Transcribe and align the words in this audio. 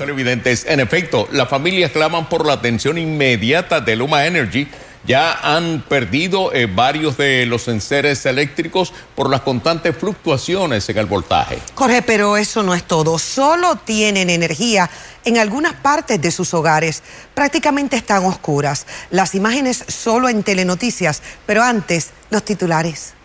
televidentes. 0.00 0.64
En 0.66 0.80
efecto, 0.80 1.28
las 1.30 1.48
familias 1.48 1.92
claman 1.92 2.26
por 2.28 2.46
la 2.46 2.54
atención 2.54 2.96
inmediata 2.96 3.80
de 3.80 3.96
Luma 3.96 4.24
Energy. 4.24 4.66
Ya 5.04 5.32
han 5.32 5.82
perdido 5.82 6.52
eh, 6.54 6.66
varios 6.66 7.18
de 7.18 7.44
los 7.44 7.68
enseres 7.68 8.24
eléctricos 8.24 8.94
por 9.14 9.28
las 9.28 9.42
constantes 9.42 9.94
fluctuaciones 9.94 10.88
en 10.88 10.96
el 10.96 11.06
voltaje. 11.06 11.58
Jorge, 11.74 12.00
pero 12.00 12.38
eso 12.38 12.62
no 12.62 12.74
es 12.74 12.82
todo. 12.84 13.18
Solo 13.18 13.76
tienen 13.76 14.30
energía 14.30 14.90
en 15.24 15.36
algunas 15.36 15.74
partes 15.74 16.20
de 16.20 16.30
sus 16.30 16.54
hogares. 16.54 17.02
Prácticamente 17.34 17.96
están 17.96 18.24
oscuras. 18.24 18.86
Las 19.10 19.34
imágenes 19.34 19.84
solo 19.86 20.30
en 20.30 20.42
telenoticias, 20.42 21.22
pero 21.44 21.62
antes 21.62 22.10
los 22.30 22.42
titulares. 22.42 23.19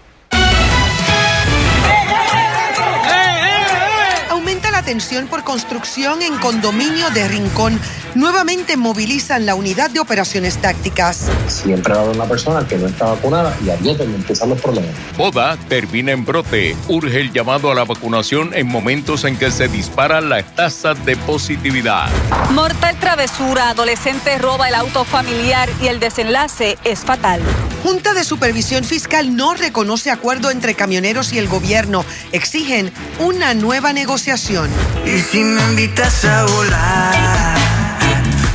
Atención 4.86 5.25
por 5.25 5.43
construcción 5.43 6.21
en 6.21 6.38
condominio 6.38 7.09
de 7.09 7.27
Rincón 7.27 7.79
nuevamente 8.13 8.78
movilizan 8.78 9.47
la 9.47 9.55
unidad 9.55 9.89
de 9.89 10.00
operaciones 10.00 10.57
tácticas. 10.57 11.27
Siempre 11.47 11.91
va 11.91 12.01
a 12.01 12.04
haber 12.04 12.15
una 12.15 12.25
persona 12.25 12.68
que 12.68 12.77
no 12.77 12.86
está 12.86 13.05
vacunada 13.05 13.57
y 13.65 13.71
ahí 13.71 13.89
es 13.89 13.97
donde 13.97 14.15
empiezan 14.15 14.50
los 14.50 14.61
problemas. 14.61 14.91
Boda 15.18 15.57
termina 15.69 16.11
en 16.11 16.24
brote. 16.24 16.77
Urge 16.87 17.19
el 17.19 17.33
llamado 17.33 17.71
a 17.71 17.75
la 17.75 17.83
vacunación 17.83 18.54
en 18.54 18.68
momentos 18.68 19.24
en 19.24 19.37
que 19.37 19.50
se 19.50 19.68
disparan 19.68 20.29
las 20.29 20.55
tasas 20.55 21.04
de 21.04 21.18
positividad. 21.18 22.07
Mortal 22.52 22.96
travesura. 22.99 23.69
Adolescente 23.69 24.38
roba 24.38 24.69
el 24.69 24.75
auto 24.75 25.04
familiar 25.04 25.68
y 25.82 25.88
el 25.88 25.99
desenlace 25.99 26.77
es 26.83 26.99
fatal. 26.99 27.41
Junta 27.82 28.13
de 28.13 28.24
Supervisión 28.24 28.83
Fiscal 28.83 29.36
no 29.36 29.54
reconoce 29.54 30.10
acuerdo 30.10 30.49
entre 30.49 30.74
camioneros 30.74 31.33
y 31.33 31.38
el 31.38 31.47
gobierno. 31.47 32.05
Exigen 32.31 32.91
una 33.19 33.53
nueva 33.53 33.94
negociación. 33.94 34.75
Y 35.06 35.20
si 35.20 35.44
me 35.44 35.61
invitas 35.70 36.25
a 36.25 36.45
volar, 36.45 37.58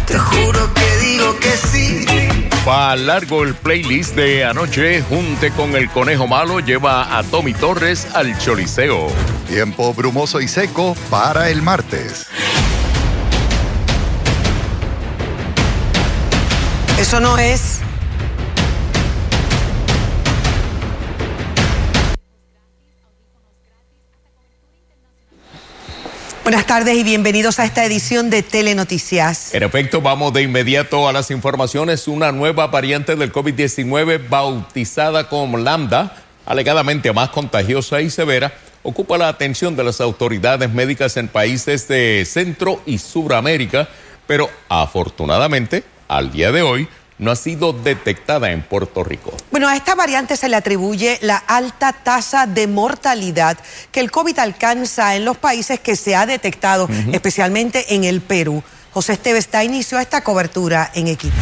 te 0.07 0.19
juro 0.19 0.73
que 0.75 0.97
digo 1.07 1.39
que 1.39 1.57
sí. 1.57 2.07
Va 2.69 2.95
largo 2.97 3.43
el 3.45 3.55
playlist 3.55 4.15
de 4.15 4.45
anoche. 4.45 5.03
Junte 5.03 5.51
con 5.53 5.77
el 5.77 5.89
conejo 5.89 6.27
malo 6.27 6.61
lleva 6.61 7.17
a 7.19 7.23
Tommy 7.23 7.55
Torres 7.55 8.07
al 8.15 8.37
Choliseo. 8.39 9.09
Tiempo 9.49 9.95
brumoso 9.95 10.41
y 10.41 10.49
seco 10.49 10.95
para 11.09 11.49
el 11.49 11.63
martes. 11.63 12.27
Eso 16.99 17.19
no 17.19 17.39
es 17.39 17.81
Buenas 26.51 26.67
tardes 26.67 26.97
y 26.97 27.05
bienvenidos 27.05 27.61
a 27.61 27.65
esta 27.65 27.85
edición 27.85 28.29
de 28.29 28.43
Telenoticias. 28.43 29.55
En 29.55 29.63
efecto, 29.63 30.01
vamos 30.01 30.33
de 30.33 30.43
inmediato 30.43 31.07
a 31.07 31.13
las 31.13 31.31
informaciones. 31.31 32.09
Una 32.09 32.33
nueva 32.33 32.67
variante 32.67 33.15
del 33.15 33.33
COVID-19 33.33 34.29
bautizada 34.29 35.29
como 35.29 35.59
Lambda, 35.59 36.25
alegadamente 36.47 37.13
más 37.13 37.29
contagiosa 37.29 38.01
y 38.01 38.11
severa, 38.11 38.53
ocupa 38.83 39.17
la 39.17 39.29
atención 39.29 39.77
de 39.77 39.85
las 39.85 40.01
autoridades 40.01 40.69
médicas 40.73 41.17
en 41.19 41.29
países 41.29 41.87
de 41.87 42.25
Centro 42.27 42.83
y 42.85 42.99
Suramérica, 42.99 43.89
pero 44.27 44.51
afortunadamente, 44.69 45.85
al 46.09 46.33
día 46.33 46.51
de 46.51 46.63
hoy, 46.63 46.89
no 47.21 47.31
ha 47.31 47.37
sido 47.37 47.73
detectada 47.73 48.51
en 48.51 48.63
Puerto 48.63 49.05
Rico. 49.05 49.33
Bueno, 49.51 49.69
a 49.69 49.77
esta 49.77 49.95
variante 49.95 50.37
se 50.37 50.49
le 50.49 50.57
atribuye 50.57 51.19
la 51.21 51.37
alta 51.37 51.93
tasa 51.93 52.47
de 52.47 52.67
mortalidad 52.67 53.59
que 53.93 54.01
el 54.01 54.11
COVID 54.11 54.39
alcanza 54.39 55.15
en 55.15 55.25
los 55.25 55.37
países 55.37 55.79
que 55.79 55.95
se 55.95 56.17
ha 56.17 56.27
detectado, 56.27 56.89
especialmente 57.13 57.95
en 57.95 58.05
el 58.05 58.23
Perú. 58.23 58.63
José 58.93 59.13
Esteves 59.13 59.45
está 59.45 59.63
inició 59.63 60.01
esta 60.01 60.23
cobertura 60.23 60.91
en 60.95 61.07
equipo. 61.07 61.37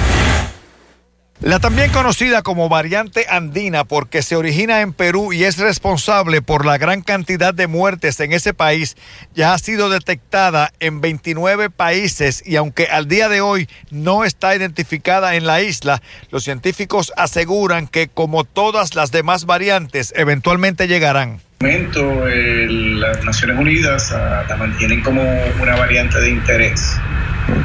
La 1.41 1.61
también 1.61 1.93
conocida 1.93 2.43
como 2.43 2.69
variante 2.69 3.27
andina 3.31 3.85
porque 3.85 4.23
se 4.23 4.35
origina 4.35 4.81
en 4.81 4.93
Perú 4.93 5.33
y 5.33 5.45
es 5.45 5.57
responsable 5.59 6.43
por 6.43 6.67
la 6.67 6.79
gran 6.79 7.01
cantidad 7.01 7.55
de 7.55 7.69
muertes 7.69 8.19
en 8.19 8.33
ese 8.33 8.55
país, 8.55 8.97
ya 9.37 9.55
ha 9.55 9.59
sido 9.59 9.89
detectada 9.89 10.73
en 10.81 11.01
29 11.01 11.71
países 11.71 12.43
y 12.45 12.57
aunque 12.57 12.89
al 12.89 13.07
día 13.07 13.29
de 13.29 13.41
hoy 13.41 13.69
no 13.93 14.25
está 14.25 14.57
identificada 14.57 15.37
en 15.37 15.47
la 15.47 15.63
isla, 15.63 16.03
los 16.33 16.43
científicos 16.43 17.13
aseguran 17.17 17.87
que 17.87 18.09
como 18.09 18.43
todas 18.43 18.97
las 18.97 19.13
demás 19.13 19.47
variantes 19.47 20.13
eventualmente 20.17 20.89
llegarán. 20.89 21.41
momento 21.61 22.27
las 22.27 23.25
Naciones 23.25 23.57
Unidas 23.59 24.11
ah, 24.11 24.45
la 24.49 24.57
mantienen 24.57 25.03
como 25.03 25.23
una 25.63 25.77
variante 25.77 26.19
de 26.19 26.31
interés, 26.31 26.97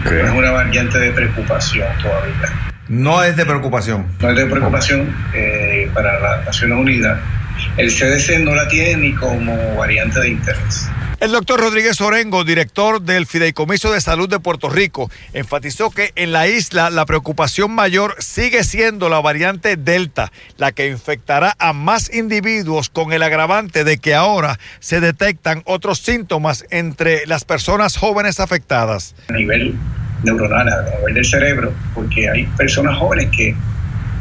es 0.05 0.31
una 0.31 0.51
variante 0.51 0.99
de 0.99 1.11
preocupación 1.11 1.87
todavía. 1.99 2.72
No 2.93 3.23
es 3.23 3.35
de 3.35 3.43
preocupación. 3.43 4.05
No 4.19 4.29
es 4.29 4.35
de 4.35 4.45
preocupación 4.45 5.15
eh, 5.33 5.89
para 5.95 6.19
las 6.19 6.45
Naciones 6.45 6.77
Unidas. 6.77 7.19
El 7.75 7.89
CDC 7.89 8.41
no 8.41 8.53
la 8.53 8.67
tiene 8.67 8.97
ni 8.97 9.15
como 9.15 9.75
variante 9.75 10.19
de 10.19 10.29
interés. 10.29 10.87
El 11.19 11.31
doctor 11.31 11.59
Rodríguez 11.59 11.99
Orengo, 12.01 12.43
director 12.43 13.01
del 13.01 13.25
Fideicomiso 13.25 13.91
de 13.91 13.99
Salud 13.99 14.29
de 14.29 14.39
Puerto 14.39 14.69
Rico, 14.69 15.09
enfatizó 15.33 15.89
que 15.89 16.11
en 16.15 16.33
la 16.33 16.47
isla 16.47 16.91
la 16.91 17.07
preocupación 17.07 17.71
mayor 17.71 18.15
sigue 18.19 18.63
siendo 18.63 19.09
la 19.09 19.21
variante 19.21 19.75
Delta, 19.75 20.31
la 20.57 20.71
que 20.71 20.87
infectará 20.87 21.55
a 21.57 21.73
más 21.73 22.13
individuos 22.13 22.89
con 22.89 23.11
el 23.11 23.23
agravante 23.23 23.83
de 23.85 23.97
que 23.97 24.13
ahora 24.13 24.59
se 24.79 24.99
detectan 24.99 25.63
otros 25.65 25.97
síntomas 25.97 26.65
entre 26.69 27.25
las 27.25 27.43
personas 27.43 27.97
jóvenes 27.97 28.39
afectadas. 28.39 29.15
A 29.29 29.33
nivel 29.33 29.75
neuronal, 30.23 30.67
a 30.67 30.97
nivel 30.97 31.13
del 31.13 31.25
cerebro, 31.25 31.71
porque 31.93 32.27
hay 32.29 32.45
personas 32.57 32.97
jóvenes 32.97 33.29
que 33.35 33.55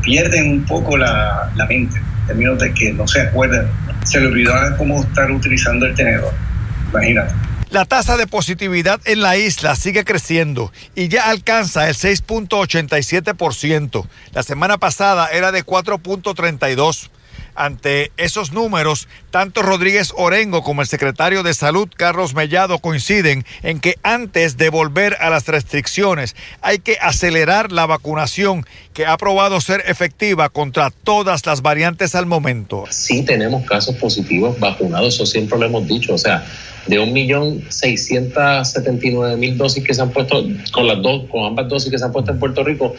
pierden 0.03 0.51
un 0.51 0.65
poco 0.65 0.97
la, 0.97 1.51
la 1.57 1.67
mente, 1.67 1.97
en 1.97 2.27
términos 2.27 2.59
de 2.59 2.75
que 2.75 2.93
no 2.93 3.07
se 3.07 3.21
acuerdan, 3.23 3.71
se 4.05 4.21
le 4.21 4.27
olvidó 4.27 4.53
cómo 4.77 5.03
estar 5.03 5.31
utilizando 5.31 5.87
el 5.87 5.95
tenedor. 5.95 6.35
Imagínate. 6.91 7.33
La 7.71 7.87
tasa 7.87 8.19
de 8.19 8.27
positividad 8.27 9.01
en 9.07 9.23
la 9.23 9.39
isla 9.39 9.75
sigue 9.77 10.05
creciendo 10.05 10.71
y 10.95 11.09
ya 11.09 11.31
alcanza 11.31 11.89
el 11.89 11.95
6.87%. 11.95 14.07
La 14.35 14.43
semana 14.43 14.77
pasada 14.77 15.29
era 15.29 15.53
de 15.53 15.65
4.32%. 15.65 17.09
Ante 17.55 18.13
esos 18.17 18.53
números, 18.53 19.09
tanto 19.31 19.63
Rodríguez 19.63 20.13
Orengo 20.17 20.63
como 20.63 20.83
el 20.83 20.89
secretario 20.89 21.43
de 21.43 21.55
Salud, 21.55 21.89
Carlos 21.97 22.35
Mellado, 22.35 22.79
coinciden 22.79 23.45
en 23.63 23.81
que 23.81 23.97
antes 24.03 24.57
de 24.57 24.71
volver 24.71 25.17
a 25.21 25.31
las 25.31 25.47
restricciones 25.47 26.35
hay 26.61 26.79
que 26.79 26.99
acelerar 27.01 27.73
la 27.73 27.87
vacunación 27.87 28.67
que 28.95 29.07
ha 29.07 29.17
probado 29.17 29.61
ser 29.61 29.83
efectiva 29.87 30.49
contra 30.49 30.91
todas 30.91 31.47
las 31.47 31.63
variantes 31.63 32.15
al 32.15 32.27
momento. 32.27 32.85
Sí 32.91 33.25
tenemos 33.25 33.65
casos 33.65 33.97
positivos 33.97 34.61
vacunados, 34.61 35.15
eso 35.15 35.27
siempre 35.27 35.59
lo 35.59 35.67
hemos 35.67 35.87
dicho, 35.87 36.15
o 36.15 36.19
sea, 36.19 36.45
de 36.87 37.01
1.679.000 37.01 39.57
dosis 39.57 39.85
que 39.85 39.95
se 39.95 40.03
han 40.03 40.11
puesto 40.11 40.45
con 40.73 40.87
las 40.87 41.01
dos, 41.03 41.25
con 41.31 41.45
ambas 41.45 41.69
dosis 41.69 41.91
que 41.91 41.99
se 41.99 42.05
han 42.05 42.13
puesto 42.13 42.31
en 42.33 42.39
Puerto 42.39 42.63
Rico, 42.65 42.95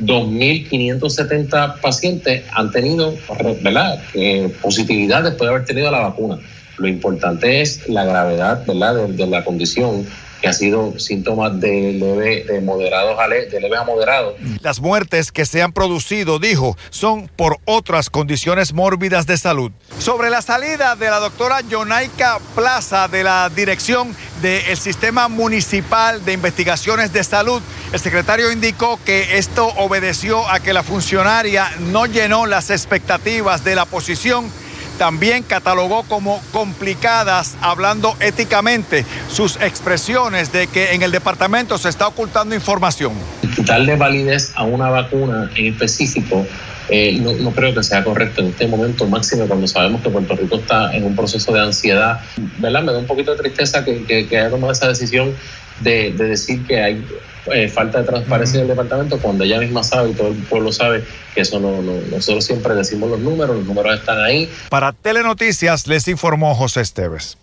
2.570 0.00 1.80
pacientes 1.80 2.44
han 2.52 2.70
tenido 2.70 3.14
¿verdad? 3.62 4.02
Eh, 4.14 4.52
positividad 4.62 5.22
después 5.22 5.48
de 5.48 5.54
haber 5.54 5.66
tenido 5.66 5.90
la 5.90 6.00
vacuna. 6.00 6.38
Lo 6.78 6.86
importante 6.86 7.60
es 7.60 7.88
la 7.88 8.04
gravedad 8.04 8.64
¿verdad? 8.66 9.08
de 9.08 9.26
la 9.26 9.44
condición 9.44 10.06
que 10.40 10.48
ha 10.48 10.52
sido 10.52 10.98
síntomas 10.98 11.58
de 11.60 11.92
leve, 11.92 12.44
de 12.44 12.60
moderados 12.60 13.18
a 13.18 13.28
de 13.28 13.60
leve 13.60 13.76
a 13.76 13.84
moderado. 13.84 14.36
Las 14.62 14.80
muertes 14.80 15.32
que 15.32 15.44
se 15.44 15.62
han 15.62 15.72
producido, 15.72 16.38
dijo, 16.38 16.76
son 16.90 17.28
por 17.28 17.58
otras 17.64 18.10
condiciones 18.10 18.72
mórbidas 18.72 19.26
de 19.26 19.36
salud. 19.36 19.72
Sobre 19.98 20.30
la 20.30 20.42
salida 20.42 20.96
de 20.96 21.10
la 21.10 21.18
doctora 21.18 21.60
Yonaika 21.62 22.38
Plaza 22.54 23.08
de 23.08 23.24
la 23.24 23.50
dirección 23.54 24.14
del 24.42 24.76
Sistema 24.76 25.28
Municipal 25.28 26.24
de 26.24 26.32
Investigaciones 26.32 27.12
de 27.12 27.24
Salud, 27.24 27.62
el 27.92 28.00
secretario 28.00 28.52
indicó 28.52 28.98
que 29.04 29.38
esto 29.38 29.66
obedeció 29.76 30.48
a 30.48 30.60
que 30.60 30.72
la 30.72 30.82
funcionaria 30.82 31.70
no 31.80 32.06
llenó 32.06 32.46
las 32.46 32.70
expectativas 32.70 33.64
de 33.64 33.74
la 33.74 33.84
posición 33.84 34.50
también 34.98 35.44
catalogó 35.44 36.02
como 36.02 36.42
complicadas, 36.52 37.56
hablando 37.60 38.16
éticamente, 38.20 39.06
sus 39.32 39.56
expresiones 39.56 40.52
de 40.52 40.66
que 40.66 40.92
en 40.92 41.02
el 41.02 41.12
departamento 41.12 41.78
se 41.78 41.88
está 41.88 42.08
ocultando 42.08 42.54
información. 42.54 43.12
Darle 43.58 43.96
validez 43.96 44.52
a 44.56 44.64
una 44.64 44.90
vacuna 44.90 45.50
en 45.54 45.72
específico 45.72 46.44
eh, 46.88 47.18
no, 47.20 47.50
creo 47.52 47.74
que 47.74 47.82
sea 47.82 48.02
correcto 48.02 48.40
en 48.40 48.48
este 48.48 48.66
momento 48.66 49.06
máximo 49.06 49.46
cuando 49.46 49.66
sabemos 49.66 50.00
que 50.00 50.10
Puerto 50.10 50.34
Rico 50.34 50.56
está 50.56 50.94
en 50.94 51.04
un 51.04 51.14
proceso 51.14 51.52
de 51.52 51.60
ansiedad. 51.60 52.20
¿verdad? 52.58 52.82
Me 52.82 52.92
da 52.92 52.98
un 52.98 53.06
poquito 53.06 53.32
de 53.32 53.38
tristeza 53.38 53.84
que, 53.84 54.04
que, 54.04 54.38
haya 54.38 54.50
tomado 54.50 54.72
esa 54.72 54.88
decisión 54.88 55.34
de, 55.80 56.12
de 56.12 56.24
decir 56.28 56.66
que 56.66 56.80
hay 56.80 57.04
eh, 57.52 57.68
falta 57.68 57.98
de 57.98 58.04
transparencia 58.04 58.58
del 58.58 58.68
departamento 58.68 59.18
cuando 59.18 59.44
ella 59.44 59.58
misma 59.58 59.82
sabe 59.82 60.10
y 60.10 60.14
todo 60.14 60.28
el 60.28 60.34
pueblo 60.34 60.72
sabe 60.72 61.04
que 61.34 61.42
eso 61.42 61.60
no, 61.60 61.82
no, 61.82 61.92
nosotros 62.10 62.44
siempre 62.44 62.74
decimos 62.74 63.10
los 63.10 63.20
números, 63.20 63.56
los 63.56 63.66
números 63.66 63.98
están 63.98 64.20
ahí. 64.20 64.50
Para 64.68 64.92
Telenoticias 64.92 65.86
les 65.86 66.08
informó 66.08 66.54
José 66.54 66.80
Esteves. 66.80 67.36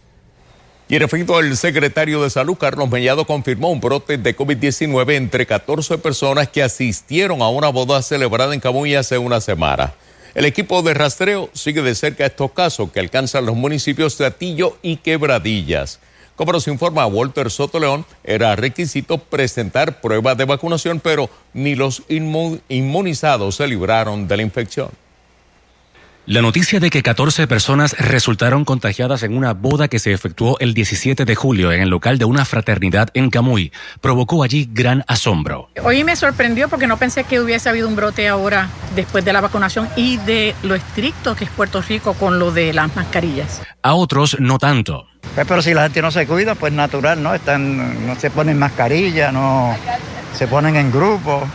Y 0.87 0.95
en 0.95 1.01
efecto, 1.01 1.39
el 1.39 1.57
secretario 1.57 2.21
de 2.21 2.29
Salud, 2.29 2.57
Carlos 2.57 2.91
Mellado, 2.91 3.25
confirmó 3.25 3.71
un 3.71 3.81
brote 3.81 4.19
de 4.19 4.37
COVID-19 4.37 5.15
entre 5.15 5.47
14 5.47 5.97
personas 5.97 6.47
que 6.49 6.61
asistieron 6.61 7.41
a 7.41 7.49
una 7.49 7.69
boda 7.69 8.03
celebrada 8.03 8.53
en 8.53 8.59
Camuy 8.59 8.93
hace 8.93 9.17
una 9.17 9.41
semana. 9.41 9.95
El 10.35 10.45
equipo 10.45 10.83
de 10.83 10.93
rastreo 10.93 11.49
sigue 11.53 11.81
de 11.81 11.95
cerca 11.95 12.27
estos 12.27 12.51
casos 12.51 12.91
que 12.91 12.99
alcanzan 12.99 13.47
los 13.47 13.55
municipios 13.55 14.15
de 14.19 14.27
Atillo 14.27 14.77
y 14.83 14.97
Quebradillas. 14.97 15.99
Como 16.35 16.51
nos 16.51 16.67
informa 16.67 17.07
Walter 17.07 17.49
Soto 17.49 17.79
León, 17.79 18.05
era 18.23 18.55
requisito 18.55 19.17
presentar 19.17 20.01
pruebas 20.01 20.37
de 20.37 20.45
vacunación, 20.45 20.99
pero 20.99 21.31
ni 21.53 21.73
los 21.73 22.03
inmunizados 22.09 23.55
se 23.55 23.67
libraron 23.67 24.27
de 24.27 24.37
la 24.37 24.43
infección. 24.43 24.89
La 26.27 26.42
noticia 26.42 26.80
de 26.80 26.89
que 26.89 27.04
14 27.04 27.45
personas 27.45 27.95
resultaron 28.00 28.66
contagiadas 28.66 29.22
en 29.22 29.38
una 29.38 29.54
boda 29.54 29.88
que 29.88 30.00
se 30.00 30.12
efectuó 30.12 30.57
el 30.60 30.74
17 30.74 31.24
de 31.24 31.36
julio 31.36 31.72
en 31.72 31.81
el 31.81 31.89
local 31.89 32.18
de 32.18 32.25
una 32.25 32.45
fraternidad 32.45 33.10
en 33.13 33.30
Camuy 33.30 33.72
provocó 34.01 34.42
allí 34.42 34.68
gran 34.74 35.04
asombro. 35.07 35.69
Hoy 35.83 36.04
me 36.04 36.16
sorprendió 36.16 36.68
porque 36.68 36.88
no 36.88 36.98
pensé 36.98 37.25
que 37.25 37.39
hubiese 37.39 37.69
habido 37.69 37.88
un 37.88 37.95
brote 37.95 38.27
ahora 38.27 38.69
después 38.95 39.24
de 39.24 39.33
la 39.33 39.42
vacunación 39.42 39.88
y 39.95 40.18
de 40.18 40.56
lo 40.63 40.74
estricto 40.74 41.36
que 41.36 41.44
es 41.44 41.51
Puerto 41.51 41.83
Rico 41.83 42.16
con 42.16 42.39
lo 42.39 42.50
de 42.50 42.74
las 42.74 42.95
mascarillas. 42.95 43.62
A 43.83 43.94
otros 43.94 44.38
no 44.39 44.57
tanto. 44.57 45.06
Pues, 45.36 45.45
pero 45.45 45.62
si 45.62 45.75
la 45.75 45.83
gente 45.83 46.01
no 46.01 46.10
se 46.10 46.25
cuida, 46.25 46.56
pues 46.56 46.74
natural, 46.74 47.21
¿no? 47.21 47.36
Están, 47.36 48.07
no 48.07 48.16
se 48.16 48.31
ponen 48.31 48.57
mascarilla, 48.57 49.31
no 49.31 49.78
se 50.36 50.48
ponen 50.48 50.75
en 50.75 50.92
grupo. 50.92 51.48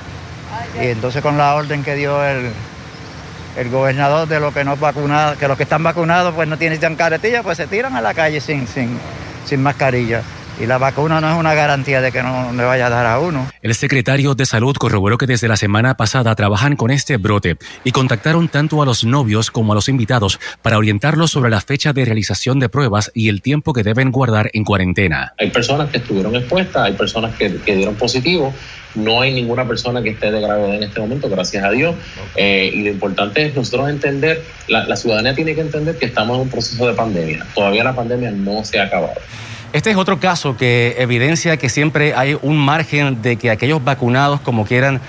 Y 0.80 0.86
entonces 0.86 1.22
con 1.22 1.36
la 1.36 1.56
orden 1.56 1.82
que 1.82 1.96
dio 1.96 2.24
el, 2.24 2.52
el 3.56 3.68
gobernador 3.68 4.28
de 4.28 4.40
los 4.40 4.54
que 4.54 4.64
no 4.64 4.76
vacunados, 4.76 5.36
que 5.38 5.48
los 5.48 5.56
que 5.56 5.64
están 5.64 5.82
vacunados 5.82 6.34
pues 6.34 6.48
no 6.48 6.56
tienen 6.56 6.80
caretilla, 6.96 7.42
pues 7.42 7.56
se 7.56 7.66
tiran 7.66 7.96
a 7.96 8.00
la 8.00 8.14
calle 8.14 8.40
sin, 8.40 8.66
sin, 8.66 8.98
sin 9.44 9.62
mascarilla. 9.62 10.22
Y 10.60 10.66
la 10.66 10.78
vacuna 10.78 11.20
no 11.20 11.30
es 11.30 11.38
una 11.38 11.54
garantía 11.54 12.00
de 12.00 12.12
que 12.12 12.22
no 12.22 12.52
le 12.52 12.64
vaya 12.64 12.86
a 12.86 12.90
dar 12.90 13.06
a 13.06 13.18
uno. 13.18 13.50
El 13.62 13.74
secretario 13.74 14.34
de 14.34 14.44
Salud 14.44 14.76
corroboró 14.76 15.16
que 15.16 15.26
desde 15.26 15.48
la 15.48 15.56
semana 15.56 15.96
pasada 15.96 16.34
trabajan 16.34 16.76
con 16.76 16.90
este 16.90 17.16
brote 17.16 17.56
y 17.82 17.92
contactaron 17.92 18.48
tanto 18.48 18.82
a 18.82 18.86
los 18.86 19.04
novios 19.04 19.50
como 19.50 19.72
a 19.72 19.74
los 19.74 19.88
invitados 19.88 20.38
para 20.60 20.76
orientarlos 20.76 21.30
sobre 21.30 21.50
la 21.50 21.60
fecha 21.60 21.92
de 21.92 22.04
realización 22.04 22.60
de 22.60 22.68
pruebas 22.68 23.10
y 23.14 23.28
el 23.30 23.40
tiempo 23.40 23.72
que 23.72 23.82
deben 23.82 24.10
guardar 24.10 24.50
en 24.52 24.64
cuarentena. 24.64 25.32
Hay 25.38 25.50
personas 25.50 25.90
que 25.90 25.98
estuvieron 25.98 26.36
expuestas, 26.36 26.82
hay 26.82 26.92
personas 26.92 27.34
que, 27.36 27.56
que 27.56 27.76
dieron 27.76 27.94
positivo 27.94 28.52
no 28.94 29.20
hay 29.20 29.32
ninguna 29.32 29.66
persona 29.66 30.02
que 30.02 30.10
esté 30.10 30.30
de 30.30 30.40
gravedad 30.40 30.74
en 30.74 30.82
este 30.82 31.00
momento, 31.00 31.28
gracias 31.28 31.64
a 31.64 31.70
Dios. 31.70 31.94
Eh, 32.36 32.70
y 32.74 32.82
lo 32.82 32.90
importante 32.90 33.46
es 33.46 33.54
nosotros 33.54 33.88
entender, 33.88 34.42
la, 34.68 34.84
la 34.86 34.96
ciudadanía 34.96 35.34
tiene 35.34 35.54
que 35.54 35.60
entender 35.60 35.96
que 35.96 36.06
estamos 36.06 36.36
en 36.36 36.42
un 36.42 36.48
proceso 36.48 36.86
de 36.86 36.94
pandemia. 36.94 37.46
Todavía 37.54 37.84
la 37.84 37.94
pandemia 37.94 38.30
no 38.30 38.64
se 38.64 38.80
ha 38.80 38.84
acabado. 38.84 39.14
Este 39.72 39.92
es 39.92 39.96
otro 39.96 40.18
caso 40.18 40.56
que 40.56 40.96
evidencia 40.98 41.56
que 41.56 41.68
siempre 41.68 42.12
hay 42.14 42.36
un 42.42 42.58
margen 42.58 43.22
de 43.22 43.36
que 43.36 43.50
aquellos 43.50 43.84
vacunados, 43.84 44.40
como 44.40 44.64
quieran, 44.64 45.00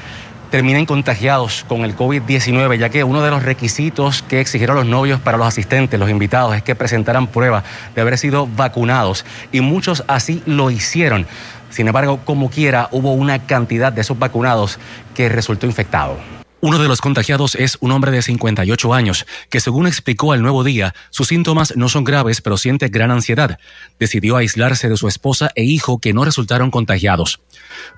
terminen 0.52 0.86
contagiados 0.86 1.66
con 1.68 1.82
el 1.82 1.98
COVID-19, 1.98 2.78
ya 2.78 2.90
que 2.90 3.04
uno 3.04 3.24
de 3.24 3.32
los 3.32 3.42
requisitos 3.42 4.22
que 4.22 4.40
exigieron 4.40 4.76
los 4.76 4.86
novios 4.86 5.20
para 5.20 5.40
los 5.40 5.48
asistentes, 5.48 6.00
los 6.00 6.12
invitados, 6.12 6.56
es 6.56 6.62
que 6.62 6.76
presentaran 6.76 7.26
pruebas 7.26 7.64
de 7.96 8.02
haber 8.02 8.20
sido 8.20 8.46
vacunados. 8.46 9.26
Y 9.52 9.62
muchos 9.62 10.04
así 10.08 10.44
lo 10.46 10.70
hicieron. 10.70 11.26
Sin 11.72 11.88
embargo, 11.88 12.20
como 12.24 12.52
quiera, 12.52 12.88
hubo 12.92 13.14
una 13.14 13.40
cantidad 13.40 13.92
de 13.92 14.02
esos 14.02 14.20
vacunados 14.20 14.78
que 15.16 15.28
resultó 15.28 15.66
infectado. 15.66 16.18
Uno 16.64 16.78
de 16.78 16.88
los 16.88 17.02
contagiados 17.02 17.56
es 17.56 17.80
un 17.82 17.92
hombre 17.92 18.12
de 18.12 18.22
58 18.22 18.94
años, 18.94 19.26
que 19.50 19.60
según 19.60 19.88
explicó 19.88 20.32
al 20.32 20.44
nuevo 20.44 20.64
día, 20.64 20.94
sus 21.10 21.30
síntomas 21.30 21.76
no 21.76 21.90
son 21.90 22.04
graves, 22.04 22.42
pero 22.42 22.56
siente 22.56 22.88
gran 22.90 23.10
ansiedad. 23.10 23.58
Decidió 24.00 24.38
aislarse 24.38 24.88
de 24.88 24.96
su 24.96 25.08
esposa 25.08 25.52
e 25.56 25.64
hijo 25.64 25.98
que 25.98 26.14
no 26.14 26.24
resultaron 26.24 26.70
contagiados. 26.70 27.42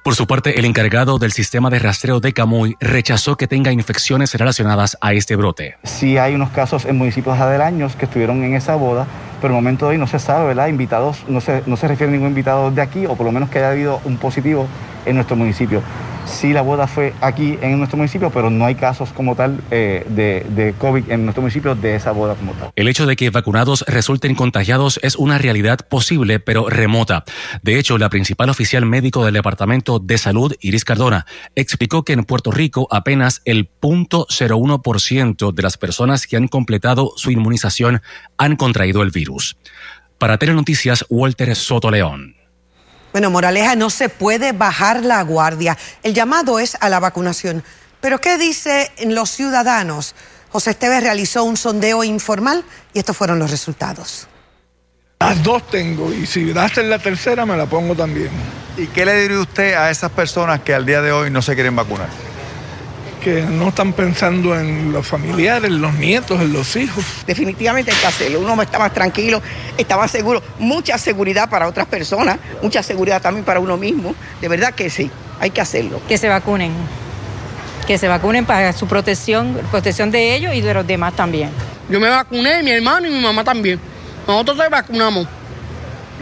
Por 0.01 0.15
su 0.15 0.27
parte, 0.27 0.60
el 0.60 0.63
encargado 0.65 1.19
del 1.19 1.33
sistema 1.33 1.69
de 1.69 1.80
rastreo 1.80 2.21
de 2.21 2.31
Camuy 2.31 2.75
rechazó 2.80 3.36
que 3.36 3.48
tenga 3.48 3.74
infecciones 3.74 4.33
relacionadas 4.33 4.98
a 5.01 5.12
este 5.12 5.36
brote. 5.36 5.75
Sí 5.83 6.18
hay 6.18 6.33
unos 6.33 6.50
casos 6.51 6.86
en 6.86 6.98
municipios 6.98 7.38
años 7.38 7.98
que 7.98 8.06
estuvieron 8.06 8.44
en 8.44 8.54
esa 8.54 8.75
boda, 8.75 9.07
pero 9.42 9.54
el 9.54 9.56
momento 9.56 9.88
de 9.88 9.92
hoy 9.92 9.98
no 9.98 10.07
se 10.07 10.19
sabe, 10.19 10.48
¿verdad? 10.48 10.68
Invitados, 10.68 11.25
no 11.27 11.42
se, 11.42 11.63
no 11.66 11.75
se 11.75 11.89
refiere 11.89 12.12
a 12.12 12.13
ningún 12.13 12.30
invitado 12.30 12.71
de 12.71 12.81
aquí, 12.81 13.06
o 13.07 13.16
por 13.16 13.25
lo 13.25 13.33
menos 13.33 13.50
que 13.50 13.57
haya 13.57 13.71
habido 13.71 14.00
un 14.06 14.16
positivo 14.16 14.68
en 15.06 15.16
nuestro 15.16 15.36
municipio. 15.36 15.83
Sí, 16.25 16.53
la 16.53 16.61
boda 16.61 16.87
fue 16.87 17.13
aquí 17.21 17.57
en 17.61 17.77
nuestro 17.77 17.97
municipio, 17.97 18.29
pero 18.29 18.49
no 18.49 18.65
hay 18.65 18.75
casos 18.75 19.11
como 19.11 19.35
tal 19.35 19.61
eh, 19.71 20.05
de, 20.09 20.73
COVID 20.77 21.11
en 21.11 21.25
nuestro 21.25 21.41
municipio 21.41 21.75
de 21.75 21.95
esa 21.95 22.11
boda 22.11 22.35
como 22.35 22.53
tal. 22.53 22.71
El 22.75 22.87
hecho 22.87 23.05
de 23.05 23.15
que 23.15 23.29
vacunados 23.29 23.83
resulten 23.87 24.35
contagiados 24.35 24.99
es 25.03 25.15
una 25.15 25.37
realidad 25.37 25.79
posible, 25.87 26.39
pero 26.39 26.69
remota. 26.69 27.23
De 27.61 27.77
hecho, 27.77 27.97
la 27.97 28.09
principal 28.09 28.49
oficial 28.49 28.85
médico 28.85 29.25
del 29.25 29.33
Departamento 29.33 29.99
de 29.99 30.17
Salud, 30.17 30.53
Iris 30.61 30.85
Cardona, 30.85 31.25
explicó 31.55 32.03
que 32.03 32.13
en 32.13 32.23
Puerto 32.23 32.51
Rico 32.51 32.87
apenas 32.89 33.41
el 33.45 33.69
0.01% 33.81 35.53
de 35.53 35.61
las 35.61 35.77
personas 35.77 36.27
que 36.27 36.37
han 36.37 36.47
completado 36.47 37.13
su 37.15 37.31
inmunización 37.31 38.01
han 38.37 38.55
contraído 38.55 39.01
el 39.03 39.11
virus. 39.11 39.57
Para 40.17 40.37
Telenoticias, 40.37 41.05
Walter 41.09 41.55
Soto 41.55 41.91
León. 41.91 42.43
Bueno, 43.13 43.30
Moraleja, 43.30 43.75
no 43.75 43.92
se 43.92 44.10
puede 44.10 44.51
bajar 44.54 45.06
la 45.06 45.21
guardia. 45.21 45.77
El 46.01 46.15
llamado 46.15 46.60
es 46.60 46.75
a 46.81 46.89
la 46.89 47.00
vacunación. 47.00 47.63
Pero 48.01 48.19
¿qué 48.19 48.39
dicen 48.39 48.88
los 49.13 49.30
ciudadanos? 49.30 50.15
José 50.51 50.71
Esteves 50.71 51.04
realizó 51.04 51.44
un 51.44 51.56
sondeo 51.56 52.04
informal 52.04 52.65
y 52.92 53.00
estos 53.00 53.15
fueron 53.15 53.38
los 53.38 53.51
resultados. 53.51 54.27
Las 55.19 55.42
dos 55.44 55.65
tengo 55.69 56.12
y 56.12 56.25
si 56.25 56.50
en 56.51 56.89
la 56.89 57.00
tercera 57.00 57.45
me 57.45 57.56
la 57.56 57.68
pongo 57.68 57.95
también. 57.95 58.31
¿Y 58.77 58.88
qué 58.88 59.06
le 59.06 59.21
diría 59.21 59.39
usted 59.39 59.75
a 59.75 59.92
esas 59.92 60.12
personas 60.12 60.62
que 60.62 60.74
al 60.74 60.86
día 60.86 61.01
de 61.01 61.12
hoy 61.12 61.30
no 61.30 61.44
se 61.44 61.54
quieren 61.54 61.75
vacunar? 61.75 62.09
Que 63.23 63.41
no 63.43 63.69
están 63.69 63.93
pensando 63.93 64.59
en 64.59 64.91
los 64.91 65.07
familiares, 65.07 65.69
en 65.69 65.81
los 65.81 65.93
nietos, 65.93 66.41
en 66.41 66.51
los 66.51 66.75
hijos. 66.75 67.03
Definitivamente 67.25 67.91
hay 67.91 67.97
que 67.97 68.07
hacerlo. 68.07 68.39
Uno 68.41 68.61
está 68.61 68.77
más 68.77 68.93
tranquilo, 68.93 69.41
está 69.77 69.97
más 69.97 70.11
seguro. 70.11 70.43
Mucha 70.59 70.97
seguridad 70.97 71.49
para 71.49 71.67
otras 71.67 71.87
personas, 71.87 72.37
mucha 72.61 72.83
seguridad 72.83 73.21
también 73.21 73.45
para 73.45 73.59
uno 73.59 73.77
mismo. 73.77 74.13
De 74.41 74.47
verdad 74.49 74.73
que 74.73 74.89
sí, 74.89 75.09
hay 75.39 75.51
que 75.51 75.61
hacerlo. 75.61 76.01
Que 76.07 76.17
se 76.17 76.27
vacunen. 76.27 76.73
Que 77.87 77.97
se 77.97 78.07
vacunen 78.07 78.45
para 78.45 78.73
su 78.73 78.87
protección, 78.87 79.59
protección 79.71 80.11
de 80.11 80.35
ellos 80.35 80.53
y 80.53 80.61
de 80.61 80.73
los 80.73 80.85
demás 80.85 81.15
también. 81.15 81.49
Yo 81.89 81.99
me 81.99 82.09
vacuné, 82.09 82.61
mi 82.61 82.71
hermano 82.71 83.07
y 83.07 83.11
mi 83.11 83.21
mamá 83.21 83.43
también. 83.43 83.79
Nosotros 84.27 84.57
se 84.57 84.69
vacunamos. 84.69 85.27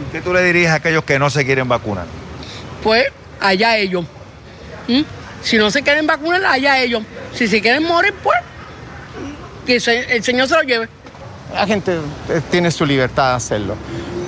¿Y 0.00 0.12
qué 0.12 0.20
tú 0.20 0.32
le 0.32 0.42
dirías 0.42 0.72
a 0.72 0.76
aquellos 0.76 1.04
que 1.04 1.18
no 1.18 1.30
se 1.30 1.44
quieren 1.44 1.68
vacunar? 1.68 2.06
Pues 2.82 3.06
allá 3.40 3.76
ellos. 3.76 4.04
¿Mm? 4.86 5.02
Si 5.42 5.56
no 5.58 5.70
se 5.70 5.82
quieren 5.82 6.06
vacunar, 6.06 6.44
allá 6.44 6.80
ellos. 6.80 7.02
Si 7.34 7.48
se 7.48 7.60
quieren 7.60 7.84
morir, 7.84 8.14
pues 8.22 8.38
que 9.66 9.76
el 9.76 10.24
Señor 10.24 10.48
se 10.48 10.54
lo 10.54 10.62
lleve. 10.62 10.88
La 11.52 11.66
gente 11.66 11.98
eh, 12.28 12.40
tiene 12.50 12.70
su 12.70 12.86
libertad 12.86 13.30
de 13.30 13.36
hacerlo. 13.36 13.76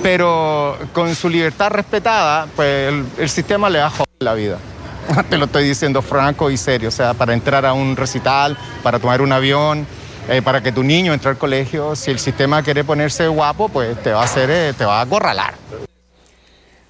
Pero 0.03 0.77
con 0.93 1.13
su 1.15 1.29
libertad 1.29 1.71
respetada, 1.71 2.47
pues 2.55 2.93
el, 3.17 3.29
sistema 3.29 3.69
le 3.69 3.79
va 3.79 3.87
a 3.87 3.89
joder 3.89 4.05
la 4.19 4.33
vida. 4.35 4.57
Te 5.29 5.37
lo 5.37 5.45
estoy 5.45 5.67
diciendo 5.67 6.01
franco 6.01 6.51
y 6.51 6.57
serio. 6.57 6.89
O 6.89 6.91
sea, 6.91 7.13
para 7.13 7.33
entrar 7.33 7.65
a 7.65 7.73
un 7.73 7.95
recital, 7.95 8.55
para 8.83 8.99
tomar 8.99 9.21
un 9.21 9.31
avión, 9.31 9.87
eh, 10.29 10.41
para 10.41 10.61
que 10.61 10.71
tu 10.71 10.83
niño 10.83 11.13
entre 11.13 11.31
al 11.31 11.37
colegio, 11.37 11.95
si 11.95 12.11
el 12.11 12.19
sistema 12.19 12.61
quiere 12.61 12.83
ponerse 12.83 13.27
guapo, 13.27 13.69
pues 13.69 14.01
te 14.03 14.11
va 14.11 14.21
a 14.21 14.25
hacer, 14.25 14.49
eh, 14.51 14.73
te 14.77 14.85
va 14.85 14.99
a 14.99 15.01
acorralar. 15.01 15.55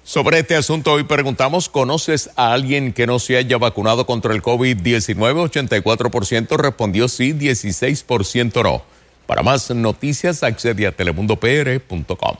Sobre 0.06 0.38
este 0.38 0.54
asunto 0.54 0.92
hoy 0.92 1.02
preguntamos, 1.02 1.68
¿conoces 1.68 2.30
a 2.36 2.52
alguien 2.52 2.92
que 2.92 3.08
no 3.08 3.18
se 3.18 3.36
haya 3.38 3.58
vacunado 3.58 4.06
contra 4.06 4.32
el 4.32 4.40
COVID-19? 4.40 5.50
84% 5.50 6.56
respondió 6.56 7.08
sí, 7.08 7.32
16% 7.32 8.62
no. 8.62 8.82
Para 9.26 9.42
más 9.42 9.68
noticias 9.72 10.44
accede 10.44 10.86
a 10.86 10.92
telemundopr.com. 10.92 12.36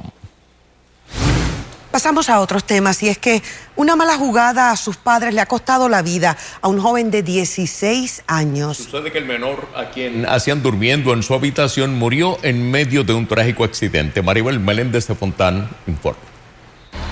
Pasamos 1.91 2.29
a 2.29 2.39
otros 2.39 2.63
temas 2.63 3.03
y 3.03 3.09
es 3.09 3.19
que 3.19 3.43
una 3.75 3.97
mala 3.97 4.17
jugada 4.17 4.71
a 4.71 4.77
sus 4.77 4.97
padres 4.97 5.35
le 5.35 5.41
ha 5.41 5.47
costado 5.47 5.89
la 5.89 6.03
vida 6.03 6.37
a 6.61 6.69
un 6.69 6.79
joven 6.79 7.11
de 7.11 7.25
16 7.25 8.23
años. 8.29 8.77
Sucede 8.77 9.11
que 9.11 9.19
el 9.19 9.25
menor 9.25 9.69
a 9.75 9.91
quien 9.91 10.25
hacían 10.27 10.63
durmiendo 10.63 11.13
en 11.13 11.25
su 11.25 11.35
habitación 11.35 11.97
murió 11.99 12.39
en 12.45 12.71
medio 12.71 13.03
de 13.03 13.13
un 13.13 13.27
trágico 13.27 13.65
accidente. 13.65 14.23
Maribel 14.23 14.61
Meléndez 14.61 15.09
de 15.09 15.17
Fontán 15.17 15.69
informa. 15.89 16.36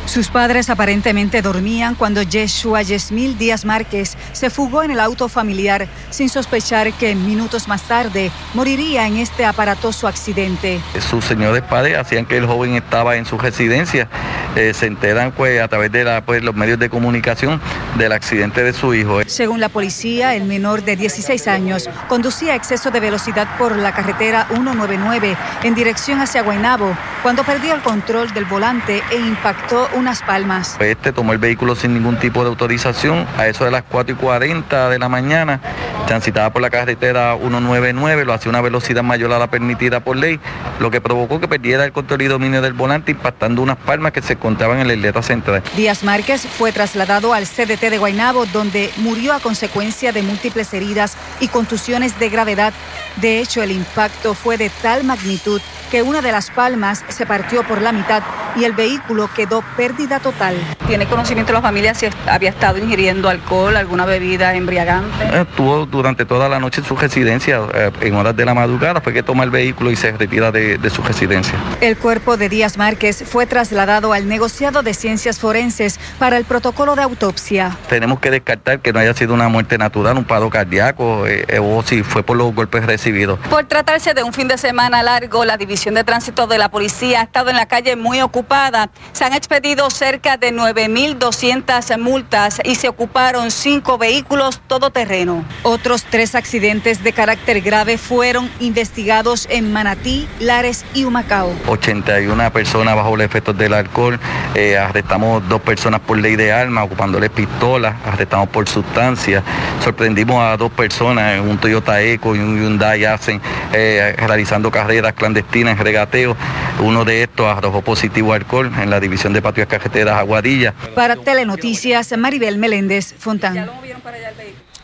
Sus 0.07 0.29
padres 0.29 0.71
aparentemente 0.71 1.43
dormían 1.43 1.95
cuando 1.95 2.23
Yeshua 2.23 2.83
Yesmil 2.83 3.39
Díaz 3.39 3.65
Márquez 3.65 4.17
se 4.33 4.51
fugó 4.51 4.83
en 4.83 4.91
el 4.91 5.01
auto 5.01 5.29
familiar 5.29 5.89
sin 6.11 6.29
sospechar 6.29 6.93
que 6.93 7.15
minutos 7.15 7.69
más 7.69 7.83
tarde 7.83 8.31
moriría 8.53 9.07
en 9.07 9.17
este 9.17 9.45
aparatoso 9.45 10.07
accidente. 10.07 10.81
Sus 11.11 11.25
señores 11.25 11.63
padres 11.63 11.97
hacían 11.97 12.27
que 12.27 12.37
el 12.37 12.47
joven 12.47 12.75
estaba 12.75 13.17
en 13.17 13.25
su 13.25 13.39
residencia 13.39 14.09
eh, 14.57 14.73
se 14.73 14.87
enteran 14.87 15.33
pues 15.33 15.61
a 15.61 15.67
través 15.67 15.91
de 15.91 16.05
la, 16.05 16.25
pues, 16.25 16.45
los 16.45 16.55
medios 16.55 16.79
de 16.79 16.89
comunicación 16.89 17.61
del 17.99 18.13
accidente 18.13 18.63
de 18.63 18.73
su 18.73 18.95
hijo. 18.95 19.21
Según 19.27 19.59
la 19.59 19.69
policía, 19.69 20.37
el 20.37 20.45
menor 20.45 20.85
de 20.85 20.95
16 20.95 21.49
años 21.49 21.91
conducía 22.09 22.53
a 22.53 22.57
exceso 22.57 22.93
de 22.93 23.01
velocidad 23.01 23.49
por 23.59 23.77
la 23.77 23.93
carretera 23.93 24.47
199 24.49 25.37
en 25.65 25.75
dirección 25.75 26.21
hacia 26.21 26.43
Guaynabo 26.43 26.97
cuando 27.23 27.43
perdió 27.43 27.75
el 27.75 27.83
control 27.83 28.33
del 28.33 28.45
volante 28.45 29.03
e 29.11 29.17
impactó 29.17 29.89
unas 29.95 30.23
palmas. 30.23 30.77
Este 30.81 31.13
tomó 31.13 31.33
el 31.33 31.39
vehículo 31.39 31.75
sin 31.75 31.95
ningún 31.95 32.19
tipo 32.19 32.43
de 32.43 32.49
autorización 32.49 33.27
a 33.37 33.47
eso 33.47 33.65
de 33.65 33.71
las 33.71 33.83
4 33.85 34.15
y 34.15 34.19
40 34.19 34.91
de 34.91 34.99
la 34.99 35.09
mañana, 35.09 35.61
transitaba 36.07 36.51
por 36.51 36.63
la 36.63 36.71
carretera 36.71 37.37
199, 37.39 38.25
lo 38.25 38.33
hacía 38.33 38.51
una 38.51 38.61
velocidad 38.61 39.03
mayor 39.03 39.33
a 39.33 39.39
la 39.39 39.49
permitida 39.49 40.01
por 40.01 40.17
ley, 40.17 40.41
lo 40.79 40.91
que 40.91 41.01
provocó 41.01 41.41
que 41.41 41.49
perdiera 41.49 41.85
el 41.85 41.93
control 41.93 42.23
y 42.23 42.27
dominio 42.27 42.63
del 42.63 42.73
volante 42.73 43.13
impactando 43.13 43.63
unas 43.63 43.77
palmas 43.77 44.13
que 44.13 44.23
se 44.23 44.35
encontraban 44.35 44.81
en 44.81 44.89
la 44.89 44.95
isleta 44.95 45.23
central. 45.23 45.63
Díaz 45.77 46.05
Márquez 46.05 46.47
fue 46.47 46.73
trasladado 46.73 47.33
al 47.33 47.47
CDT 47.47 47.91
de 47.91 47.99
Guaynabo, 47.99 48.47
donde 48.47 48.91
murió 48.99 49.33
a 49.33 49.41
consecuencia 49.41 50.13
de 50.13 50.23
múltiples 50.23 50.73
heridas 50.75 51.17
y 51.41 51.49
contusiones 51.49 52.19
de 52.19 52.29
gravedad. 52.29 52.73
De 53.17 53.41
hecho, 53.41 53.63
el 53.63 53.71
impacto 53.71 54.35
fue 54.35 54.57
de 54.57 54.71
tal 54.71 55.05
magnitud 55.05 55.61
que 55.91 56.03
una 56.03 56.23
de 56.23 56.33
las 56.33 56.51
palmas 56.51 57.05
se 57.09 57.27
partió 57.27 57.63
por 57.63 57.81
la 57.81 57.93
mitad 57.93 58.23
y 58.57 58.65
el 58.65 58.73
vehículo 58.73 59.31
quedó 59.33 59.63
pérdida 59.85 60.19
total. 60.19 60.57
¿Tiene 60.87 61.05
conocimiento 61.05 61.53
la 61.53 61.61
familia 61.61 61.93
si 61.93 62.07
había 62.27 62.49
estado 62.49 62.79
ingiriendo 62.79 63.29
alcohol, 63.29 63.77
alguna 63.77 64.07
bebida 64.07 64.55
embriagante? 64.55 65.41
Estuvo 65.43 65.85
durante 65.85 66.25
toda 66.25 66.49
la 66.49 66.59
noche 66.59 66.81
en 66.81 66.87
su 66.87 66.97
residencia, 66.97 67.61
eh, 67.75 67.91
en 68.01 68.15
horas 68.15 68.35
de 68.35 68.47
la 68.47 68.55
madrugada, 68.55 69.03
fue 69.03 69.13
que 69.13 69.23
toma 69.23 69.45
el 69.45 69.51
vehículo 69.51 69.91
y 69.91 69.97
se 69.97 70.13
retira 70.13 70.51
de, 70.51 70.79
de 70.79 70.89
su 70.89 71.03
residencia. 71.03 71.53
El 71.83 71.99
cuerpo 71.99 72.39
de 72.39 72.49
Díaz 72.49 72.79
Márquez 72.79 73.25
fue 73.27 73.45
trasladado 73.45 74.15
al 74.15 74.27
negociado 74.27 74.83
de 74.83 74.95
ciencias 74.95 75.39
forenses 75.39 76.01
para 76.19 76.39
el 76.39 76.47
protocolo 76.47 76.97
de 76.97 77.03
autopsia. 77.03 77.77
Tenemos 77.91 78.21
que 78.21 78.31
descartar 78.31 78.81
que 78.81 78.91
no 78.91 79.01
haya 79.01 79.13
sido 79.13 79.35
una 79.35 79.51
muerte 79.51 79.77
natural, 79.77 80.17
un 80.17 80.25
paro 80.25 80.49
cardíaco 80.49 81.27
eh, 81.27 81.45
eh, 81.47 81.59
o 81.59 81.83
si 81.83 82.03
fue 82.03 82.23
por 82.23 82.39
los 82.39 82.55
golpes 82.55 82.87
recibidos. 82.87 83.39
Por 83.51 83.65
tratarse 83.65 84.15
de 84.15 84.23
un 84.23 84.33
fin 84.33 84.49
de 84.49 84.57
semana 84.57 85.03
largo, 85.03 85.45
la 85.45 85.59
división 85.59 85.95
de 85.95 86.05
Tránsito 86.05 86.47
de 86.47 86.57
la 86.57 86.71
Policía 86.71 87.21
ha 87.21 87.25
estado 87.25 87.51
en 87.51 87.57
la 87.57 87.67
calle 87.67 87.97
muy 87.97 88.23
ocupada. 88.23 88.89
Se 89.13 89.25
han 89.27 89.35
expedido 89.35 89.74
cerca 89.91 90.37
de 90.37 90.53
9.200 90.53 91.99
multas 91.99 92.61
y 92.65 92.77
se 92.77 92.89
ocuparon 92.89 93.51
cinco 93.51 93.99
vehículos 93.99 94.61
todoterreno. 94.67 95.45
Otros 95.63 96.05
tres 96.09 96.35
accidentes 96.35 97.03
de 97.03 97.13
carácter 97.13 97.61
grave 97.61 97.99
fueron 97.99 98.49
investigados 98.61 99.47
en 99.51 99.73
Manatí, 99.73 100.29
Lares 100.39 100.85
y 100.95 101.05
Humacao. 101.05 101.53
81 101.67 102.53
personas 102.53 102.95
bajo 102.95 103.17
los 103.17 103.27
efectos 103.27 103.59
del 103.59 103.75
alcohol, 103.75 104.19
eh, 104.55 104.79
arrestamos 104.79 105.47
dos 105.49 105.61
personas 105.61 106.01
por 106.01 106.19
ley 106.19 106.37
de 106.37 106.53
armas, 106.53 106.85
ocupándoles 106.85 107.31
pistolas, 107.31 107.97
arrestamos 108.07 108.49
por 108.49 108.69
sustancia, 108.69 109.43
sorprendimos 109.83 110.41
a 110.41 110.57
dos 110.57 110.71
personas, 110.71 111.41
un 111.41 111.59
Toyota 111.59 112.01
Eco 112.01 112.37
y 112.37 112.39
un 112.39 112.61
Hyundai 112.61 113.05
Accent, 113.05 113.43
eh, 113.73 114.15
realizando 114.19 114.71
carreras 114.71 115.15
clandestinas 115.15 115.79
en 115.79 115.85
regateo. 115.85 116.37
Uno 116.81 117.05
de 117.05 117.25
estos 117.25 117.47
arrojó 117.47 117.83
positivo 117.83 118.33
alcohol 118.33 118.71
en 118.81 118.91
la 118.91 119.01
división 119.01 119.33
de 119.33 119.43
patios 119.67 119.83
carreteras 119.83 120.19
Aguadilla. 120.19 120.75
Para 120.95 121.17
Telenoticias, 121.17 122.17
Maribel 122.17 122.59
Meléndez 122.59 123.15
Fontán. 123.19 123.71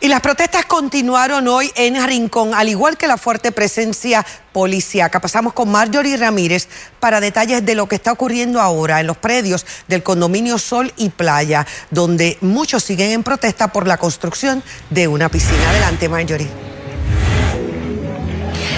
Y 0.03 0.07
las 0.07 0.21
protestas 0.21 0.65
continuaron 0.65 1.47
hoy 1.47 1.71
en 1.75 2.03
Rincón, 2.07 2.55
al 2.55 2.69
igual 2.69 2.97
que 2.97 3.07
la 3.07 3.17
fuerte 3.17 3.51
presencia 3.51 4.25
policíaca. 4.51 5.19
Pasamos 5.19 5.53
con 5.53 5.69
Marjorie 5.69 6.17
Ramírez 6.17 6.67
para 6.99 7.19
detalles 7.19 7.63
de 7.63 7.75
lo 7.75 7.87
que 7.87 7.95
está 7.95 8.11
ocurriendo 8.11 8.59
ahora 8.59 8.99
en 8.99 9.05
los 9.05 9.17
predios 9.17 9.63
del 9.87 10.01
condominio 10.01 10.57
Sol 10.57 10.91
y 10.97 11.09
Playa, 11.09 11.67
donde 11.91 12.39
muchos 12.41 12.83
siguen 12.83 13.11
en 13.11 13.21
protesta 13.21 13.67
por 13.67 13.87
la 13.87 13.97
construcción 13.97 14.63
de 14.89 15.07
una 15.07 15.29
piscina. 15.29 15.69
Adelante, 15.69 16.09
Marjorie. 16.09 16.70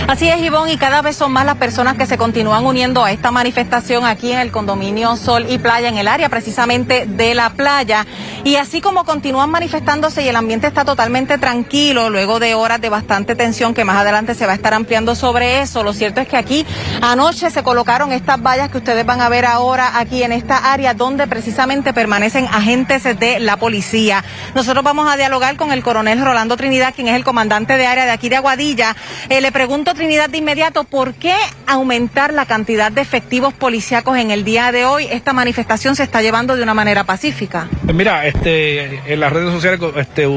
Así 0.07 0.27
es, 0.27 0.41
Ivonne, 0.41 0.73
y 0.73 0.77
cada 0.77 1.01
vez 1.01 1.15
son 1.15 1.31
más 1.31 1.45
las 1.45 1.55
personas 1.55 1.95
que 1.95 2.05
se 2.05 2.17
continúan 2.17 2.65
uniendo 2.65 3.05
a 3.05 3.11
esta 3.11 3.31
manifestación 3.31 4.05
aquí 4.05 4.33
en 4.33 4.39
el 4.39 4.51
condominio 4.51 5.15
Sol 5.15 5.45
y 5.49 5.57
Playa, 5.57 5.87
en 5.87 5.97
el 5.97 6.09
área 6.09 6.27
precisamente 6.27 7.05
de 7.07 7.33
la 7.33 7.51
playa. 7.51 8.05
Y 8.43 8.57
así 8.57 8.81
como 8.81 9.05
continúan 9.05 9.49
manifestándose 9.49 10.21
y 10.21 10.27
el 10.27 10.35
ambiente 10.35 10.67
está 10.67 10.83
totalmente 10.83 11.37
tranquilo, 11.37 12.09
luego 12.09 12.39
de 12.39 12.53
horas 12.53 12.81
de 12.81 12.89
bastante 12.89 13.35
tensión 13.35 13.73
que 13.73 13.85
más 13.85 13.95
adelante 13.95 14.35
se 14.35 14.45
va 14.45 14.51
a 14.51 14.55
estar 14.55 14.73
ampliando 14.73 15.15
sobre 15.15 15.61
eso, 15.61 15.83
lo 15.83 15.93
cierto 15.93 16.19
es 16.19 16.27
que 16.27 16.35
aquí 16.35 16.65
anoche 17.01 17.49
se 17.49 17.63
colocaron 17.63 18.11
estas 18.11 18.41
vallas 18.41 18.69
que 18.69 18.79
ustedes 18.79 19.05
van 19.05 19.21
a 19.21 19.29
ver 19.29 19.45
ahora 19.45 19.97
aquí 19.97 20.21
en 20.21 20.33
esta 20.33 20.73
área 20.73 20.93
donde 20.93 21.27
precisamente 21.27 21.93
permanecen 21.93 22.45
agentes 22.47 23.03
de 23.03 23.39
la 23.39 23.55
policía. 23.55 24.23
Nosotros 24.53 24.83
vamos 24.83 25.09
a 25.09 25.15
dialogar 25.15 25.55
con 25.55 25.71
el 25.71 25.81
coronel 25.81 26.23
Rolando 26.23 26.57
Trinidad, 26.57 26.93
quien 26.93 27.07
es 27.07 27.15
el 27.15 27.23
comandante 27.23 27.77
de 27.77 27.87
área 27.87 28.05
de 28.05 28.11
aquí 28.11 28.27
de 28.27 28.35
Aguadilla. 28.35 28.95
Eh, 29.29 29.39
le 29.39 29.53
pregunto, 29.53 29.92
Trinidad, 29.93 30.29
de 30.29 30.37
inmediato, 30.37 30.83
¿por 30.83 31.13
qué 31.13 31.33
aumentar 31.67 32.33
la 32.33 32.45
cantidad 32.45 32.91
de 32.91 33.01
efectivos 33.01 33.53
policíacos 33.53 34.17
en 34.17 34.31
el 34.31 34.43
día 34.43 34.71
de 34.71 34.85
hoy? 34.85 35.07
Esta 35.11 35.33
manifestación 35.33 35.95
se 35.95 36.03
está 36.03 36.21
llevando 36.21 36.55
de 36.55 36.63
una 36.63 36.73
manera 36.73 37.03
pacífica. 37.03 37.67
Mira, 37.93 38.25
este, 38.27 39.01
en 39.13 39.19
las 39.19 39.31
redes 39.31 39.51
sociales 39.51 39.79
este, 39.97 40.27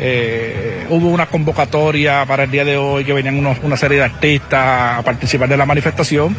eh, 0.00 0.86
hubo 0.90 1.08
una 1.08 1.26
convocatoria 1.26 2.24
para 2.26 2.44
el 2.44 2.50
día 2.50 2.64
de 2.64 2.76
hoy 2.76 3.04
que 3.04 3.12
venían 3.12 3.36
unos- 3.38 3.58
una 3.62 3.76
serie 3.76 3.98
de 3.98 4.04
artistas 4.04 4.98
a 4.98 5.02
participar 5.04 5.48
de 5.48 5.56
la 5.56 5.66
manifestación 5.66 6.36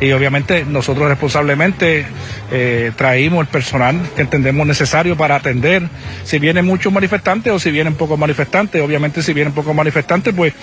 y 0.00 0.12
obviamente 0.12 0.64
nosotros 0.64 1.08
responsablemente 1.08 2.06
eh, 2.52 2.92
traímos 2.96 3.40
el 3.40 3.48
personal 3.48 4.00
que 4.14 4.22
entendemos 4.22 4.64
necesario 4.66 5.16
para 5.16 5.34
atender 5.36 5.82
si 6.24 6.38
vienen 6.38 6.64
muchos 6.64 6.92
manifestantes 6.92 7.52
o 7.52 7.58
si 7.58 7.70
vienen 7.72 7.94
pocos 7.94 8.18
manifestantes. 8.18 8.80
Obviamente 8.80 9.22
si 9.22 9.32
vienen 9.32 9.52
pocos 9.52 9.74
manifestantes 9.74 10.32
pues 10.34 10.54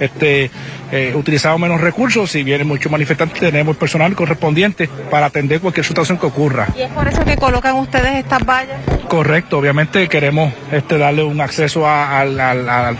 este, 0.00 0.50
eh, 0.92 1.12
utilizamos 1.14 1.60
menos 1.60 1.80
recursos, 1.80 2.30
si 2.30 2.42
vienen 2.42 2.66
muchos 2.66 2.90
manifestantes 2.90 3.40
tenemos 3.40 3.76
personal 3.76 4.14
correspondiente 4.14 4.88
para 5.10 5.26
atender 5.26 5.60
cualquier 5.60 5.84
situación 5.86 6.18
que 6.18 6.26
ocurra. 6.26 6.68
Y 6.76 6.82
es 6.82 6.90
por 6.92 7.06
eso 7.08 7.24
que 7.24 7.36
colocan 7.36 7.76
ustedes 7.76 8.14
estas 8.16 8.44
vallas. 8.44 8.80
Correcto, 9.08 9.58
obviamente 9.58 10.08
queremos 10.08 10.52
este, 10.72 10.98
darle 10.98 11.22
un 11.24 11.40
acceso 11.40 11.86
a, 11.88 12.24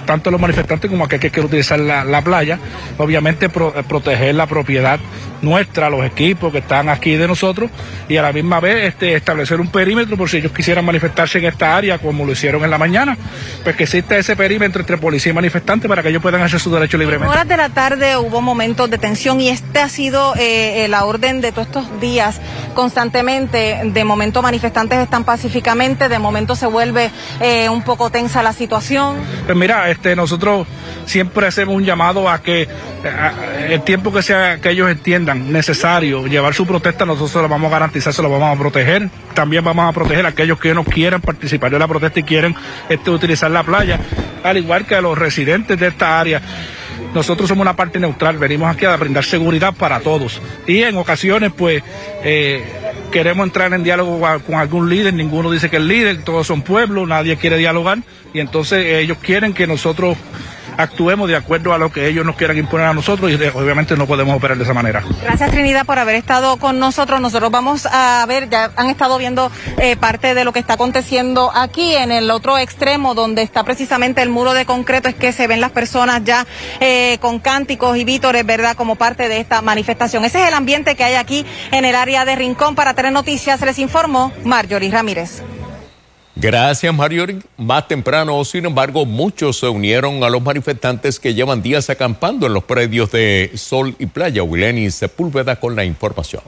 tanto 0.07 0.29
a 0.29 0.33
los 0.33 0.41
manifestantes 0.41 0.91
como 0.91 1.05
a 1.05 1.07
aquel 1.07 1.21
que 1.21 1.31
quiere 1.31 1.47
utilizar 1.47 1.79
la, 1.79 2.05
la 2.05 2.23
playa, 2.23 2.59
obviamente 2.99 3.49
pro- 3.49 3.75
eh, 3.77 3.83
proteger 3.83 4.35
la 4.35 4.47
propiedad 4.47 4.99
nuestra, 5.45 5.91
los 5.91 6.05
equipos 6.05 6.51
que 6.53 6.59
están 6.59 6.89
aquí 6.89 7.17
de 7.17 7.29
nosotros 7.29 7.71
y 8.09 8.17
a 8.17 8.23
la 8.23 8.33
misma 8.33 8.61
vez 8.61 8.85
este, 8.89 9.15
establecer 9.15 9.61
un 9.61 9.69
perímetro 9.69 10.17
por 10.17 10.29
si 10.31 10.39
ellos 10.39 10.53
quisieran 10.53 10.85
manifestarse 10.85 11.39
en 11.39 11.45
esta 11.47 11.77
área 11.77 11.99
como 11.99 12.25
lo 12.25 12.33
hicieron 12.33 12.65
en 12.65 12.71
la 12.71 12.79
mañana, 12.79 13.17
pues 13.63 13.77
que 13.77 13.85
exista 13.85 14.17
ese 14.17 14.35
perímetro 14.37 14.81
entre 14.81 14.97
policía 14.99 15.31
y 15.31 15.35
manifestantes 15.35 15.89
para 15.89 16.03
que 16.03 16.09
ellos 16.09 16.23
puedan 16.23 16.43
hacer 16.43 16.59
su 16.61 16.71
derecho 16.73 16.97
En 16.97 17.03
libremente. 17.03 17.33
horas 17.33 17.47
de 17.49 17.57
la 17.57 17.69
tarde 17.69 18.17
hubo 18.17 18.41
momentos 18.41 18.89
de 18.91 18.99
tensión 18.99 19.41
y 19.41 19.49
este 19.51 19.79
ha 19.81 19.89
sido 19.89 20.35
eh, 20.37 20.85
eh, 20.85 20.89
la 20.89 21.05
orden 21.05 21.41
de 21.41 21.53
todos 21.53 21.67
estos 21.69 22.01
días 22.01 22.41
constantemente. 22.75 23.81
De 23.85 24.05
momento 24.05 24.41
manifestantes 24.43 24.99
están 24.99 25.25
pacíficamente, 25.25 26.09
de 26.09 26.19
momento 26.19 26.55
se 26.57 26.67
vuelve 26.67 27.11
eh, 27.41 27.69
un 27.69 27.83
poco 27.83 28.11
tensa 28.11 28.43
la 28.43 28.53
situación. 28.53 29.17
Pues 29.47 29.57
mira, 29.57 29.91
este, 29.91 30.15
nosotros 30.15 30.67
siempre 31.07 31.47
hacemos 31.47 31.75
un 31.75 31.85
llamado 31.85 32.29
a 32.29 32.41
que 32.43 32.69
a- 33.05 33.33
el 33.69 33.83
tiempo 33.83 34.13
que 34.13 34.23
sea 34.23 34.59
que 34.61 34.71
ellos 34.71 34.91
entiendan 34.91 35.34
necesario 35.35 36.27
llevar 36.27 36.55
su 36.55 36.67
protesta, 36.67 37.05
nosotros 37.05 37.31
se 37.33 37.39
lo 37.43 37.49
vamos 37.49 37.69
a 37.71 37.75
garantizar, 37.75 38.13
se 38.13 38.23
lo 38.23 38.31
vamos 38.31 38.57
a 38.57 38.59
proteger. 38.59 39.09
También 39.35 39.65
vamos 39.65 39.89
a 39.89 39.93
proteger 39.93 40.25
a 40.27 40.31
aquellos 40.31 40.59
que 40.59 40.75
no 40.75 40.85
quieran 40.85 41.21
participar 41.21 41.71
de 41.71 41.79
la 41.79 41.89
protesta 41.89 42.21
y 42.21 42.23
quieren 42.23 42.55
este, 42.89 43.11
utilizar 43.11 43.51
la 43.51 43.63
playa, 43.63 44.01
al 44.43 44.57
igual 44.59 44.87
que 44.87 44.95
a 44.95 45.01
los 45.01 45.17
residentes 45.19 45.79
de 45.79 45.89
esta 45.89 46.21
área. 46.21 46.41
Nosotros 47.13 47.49
somos 47.49 47.63
una 47.63 47.77
parte 47.77 47.99
neutral, 48.01 48.39
venimos 48.39 48.75
aquí 48.75 48.85
a 48.87 48.97
brindar 48.97 49.25
seguridad 49.25 49.73
para 49.75 50.01
todos. 50.01 50.41
Y 50.67 50.83
en 50.83 50.97
ocasiones, 50.97 51.53
pues, 51.57 51.83
eh, 52.25 52.65
queremos 53.13 53.47
entrar 53.47 53.73
en 53.73 53.85
diálogo 53.85 54.21
con- 54.45 54.57
algún 54.57 54.91
líder, 54.91 55.15
ninguno 55.15 55.51
dice 55.51 55.71
que 55.71 55.77
es 55.77 55.83
líder, 55.83 56.23
todos 56.25 56.47
son 56.47 56.63
pueblos, 56.63 57.07
nadie 57.07 57.37
quiere 57.37 57.57
dialogar, 57.59 57.99
y 58.33 58.41
entonces 58.41 58.85
ellos 58.87 59.19
quieren 59.21 59.55
que 59.55 59.67
nosotros 59.69 60.17
actuemos 60.77 61.29
de 61.29 61.37
acuerdo 61.37 61.73
a 61.73 61.79
lo 61.79 61.91
que 61.91 62.09
ellos 62.09 62.25
nos 62.25 62.37
quieran 62.37 62.57
imponer 62.57 62.87
a 62.87 62.95
nosotros, 62.95 63.31
y 63.31 63.35
eh, 63.35 63.53
obviamente 63.55 63.97
no 63.97 64.07
podemos 64.07 64.37
operar 64.37 64.57
de 64.57 64.65
esa 64.65 64.75
manera. 64.75 65.03
Gracias 65.23 65.51
Trinidad 65.51 65.87
por 65.87 65.99
haber 65.99 66.17
estado 66.17 66.57
con 66.57 66.79
nosotros. 66.79 67.21
Nosotros 67.21 67.51
vamos 67.51 67.87
a 67.87 68.25
ver, 68.27 68.49
ya 68.49 68.71
han 68.77 68.91
estado 68.91 69.19
viendo 69.19 69.51
eh, 69.79 69.97
parte 69.97 70.35
de 70.35 70.45
lo 70.45 70.53
que 70.53 70.59
está 70.59 70.75
aconteciendo 70.75 71.51
aquí 71.55 71.95
en 71.95 72.13
el 72.13 72.31
otro 72.31 72.59
extremo 72.59 73.15
donde 73.15 73.43
está 73.43 73.65
precisamente 73.65 74.23
el 74.23 74.29
muro 74.29 74.55
de 74.55 74.67
concreto, 74.67 75.09
es 75.09 75.15
que 75.15 75.33
se 75.33 75.47
ven 75.47 75.61
las 75.61 75.71
personas 75.71 76.23
ya 76.25 76.47
eh, 76.81 77.19
con 77.21 77.39
cánticos 77.39 77.97
y 77.97 78.05
vítores, 78.05 78.45
¿verdad? 78.45 78.77
Como 78.77 78.97
parte 78.97 79.29
de 79.29 79.41
esta 79.41 79.63
manifestación. 79.63 80.25
Ese 80.25 80.43
es 80.43 80.49
el 80.49 80.55
ambiente 80.55 80.95
que 80.97 81.05
hay 81.05 81.15
aquí 81.15 81.45
en 81.71 81.85
el 81.85 81.95
área 81.95 82.25
de 82.25 82.37
Rincón. 82.37 82.75
Para 82.75 82.95
Tener 82.95 83.13
Noticias 83.13 83.61
les 83.61 83.79
informó 83.79 84.33
Marjorie 84.45 84.91
Ramírez. 84.91 85.43
Gracias, 86.37 86.93
Marjorie. 86.93 87.41
Más 87.57 87.87
temprano, 87.87 88.45
sin 88.45 88.67
embargo, 88.67 89.07
muchos 89.07 89.59
se 89.59 89.69
unieron 89.69 90.25
a 90.25 90.29
los 90.29 90.43
manifestantes 90.43 91.21
que 91.21 91.33
llevan 91.33 91.63
días 91.63 91.89
acampando 91.91 92.47
en 92.47 92.55
los 92.55 92.65
predios 92.65 93.11
de 93.13 93.53
Sol 93.55 93.95
y 93.99 94.07
Playa. 94.07 94.43
Wileni 94.43 94.91
Sepúlveda 94.91 95.57
con 95.57 95.77
la 95.77 95.85
información. 95.85 96.43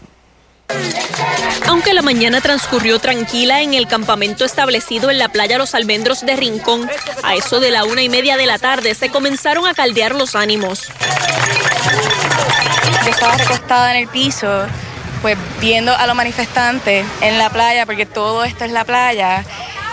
Aunque 1.69 1.95
la 1.95 2.03
mañana 2.03 2.41
transcurrió 2.41 2.99
tranquila 2.99 3.63
en 3.63 3.75
el 3.75 3.87
campamento 3.87 4.45
establecido 4.45 5.11
en 5.11 5.19
la 5.19 5.29
playa 5.29 5.59
Los 5.59 5.75
Almendros 5.75 6.27
de 6.27 6.35
Rincón, 6.37 6.89
a 7.23 7.35
eso 7.35 7.61
de 7.61 7.71
la 7.71 7.85
una 7.85 8.03
y 8.03 8.09
media 8.09 8.37
de 8.37 8.47
la 8.47 8.59
tarde 8.59 8.95
se 8.95 9.11
comenzaron 9.11 9.67
a 9.67 9.75
caldear 9.75 10.15
los 10.15 10.35
ánimos. 10.35 10.89
Yo 13.05 13.11
estaba 13.11 13.37
recostada 13.37 13.93
en 13.93 14.03
el 14.03 14.09
piso, 14.09 14.67
pues 15.23 15.39
viendo 15.61 15.95
a 15.95 16.07
los 16.07 16.17
manifestantes 16.17 17.07
en 17.21 17.39
la 17.39 17.51
playa, 17.51 17.87
porque 17.87 18.07
todo 18.07 18.45
esto 18.45 18.65
es 18.65 18.73
la 18.73 18.85
playa. 18.85 19.45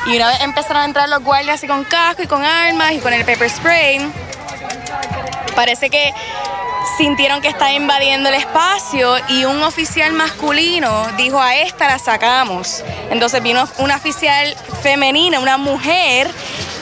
Y 0.06 0.16
una 0.18 0.28
vez 0.28 0.42
empezaron 0.42 0.82
a 0.82 0.86
entrar 0.86 1.10
los 1.10 1.24
guardias 1.24 1.56
así 1.56 1.68
con 1.68 1.84
casco 1.86 2.24
y 2.24 2.28
con 2.28 2.44
armas 2.44 2.92
y 2.92 3.00
con 3.00 3.14
el 3.14 3.24
pepper 3.24 3.50
spray, 3.50 4.00
parece 5.56 5.90
que 5.90 6.14
sintieron 6.98 7.42
que 7.42 7.48
estaba 7.48 7.72
invadiendo 7.72 8.30
el 8.30 8.36
espacio 8.36 9.16
y 9.30 9.46
un 9.46 9.62
oficial 9.64 10.14
masculino 10.14 11.08
dijo 11.18 11.42
a 11.42 11.56
esta 11.56 11.88
la 11.88 12.00
sacamos. 12.00 12.84
Entonces 13.10 13.42
vino 13.42 13.68
una 13.80 13.96
oficial 13.96 14.56
femenina, 14.82 15.40
una 15.40 15.58
mujer, 15.58 16.30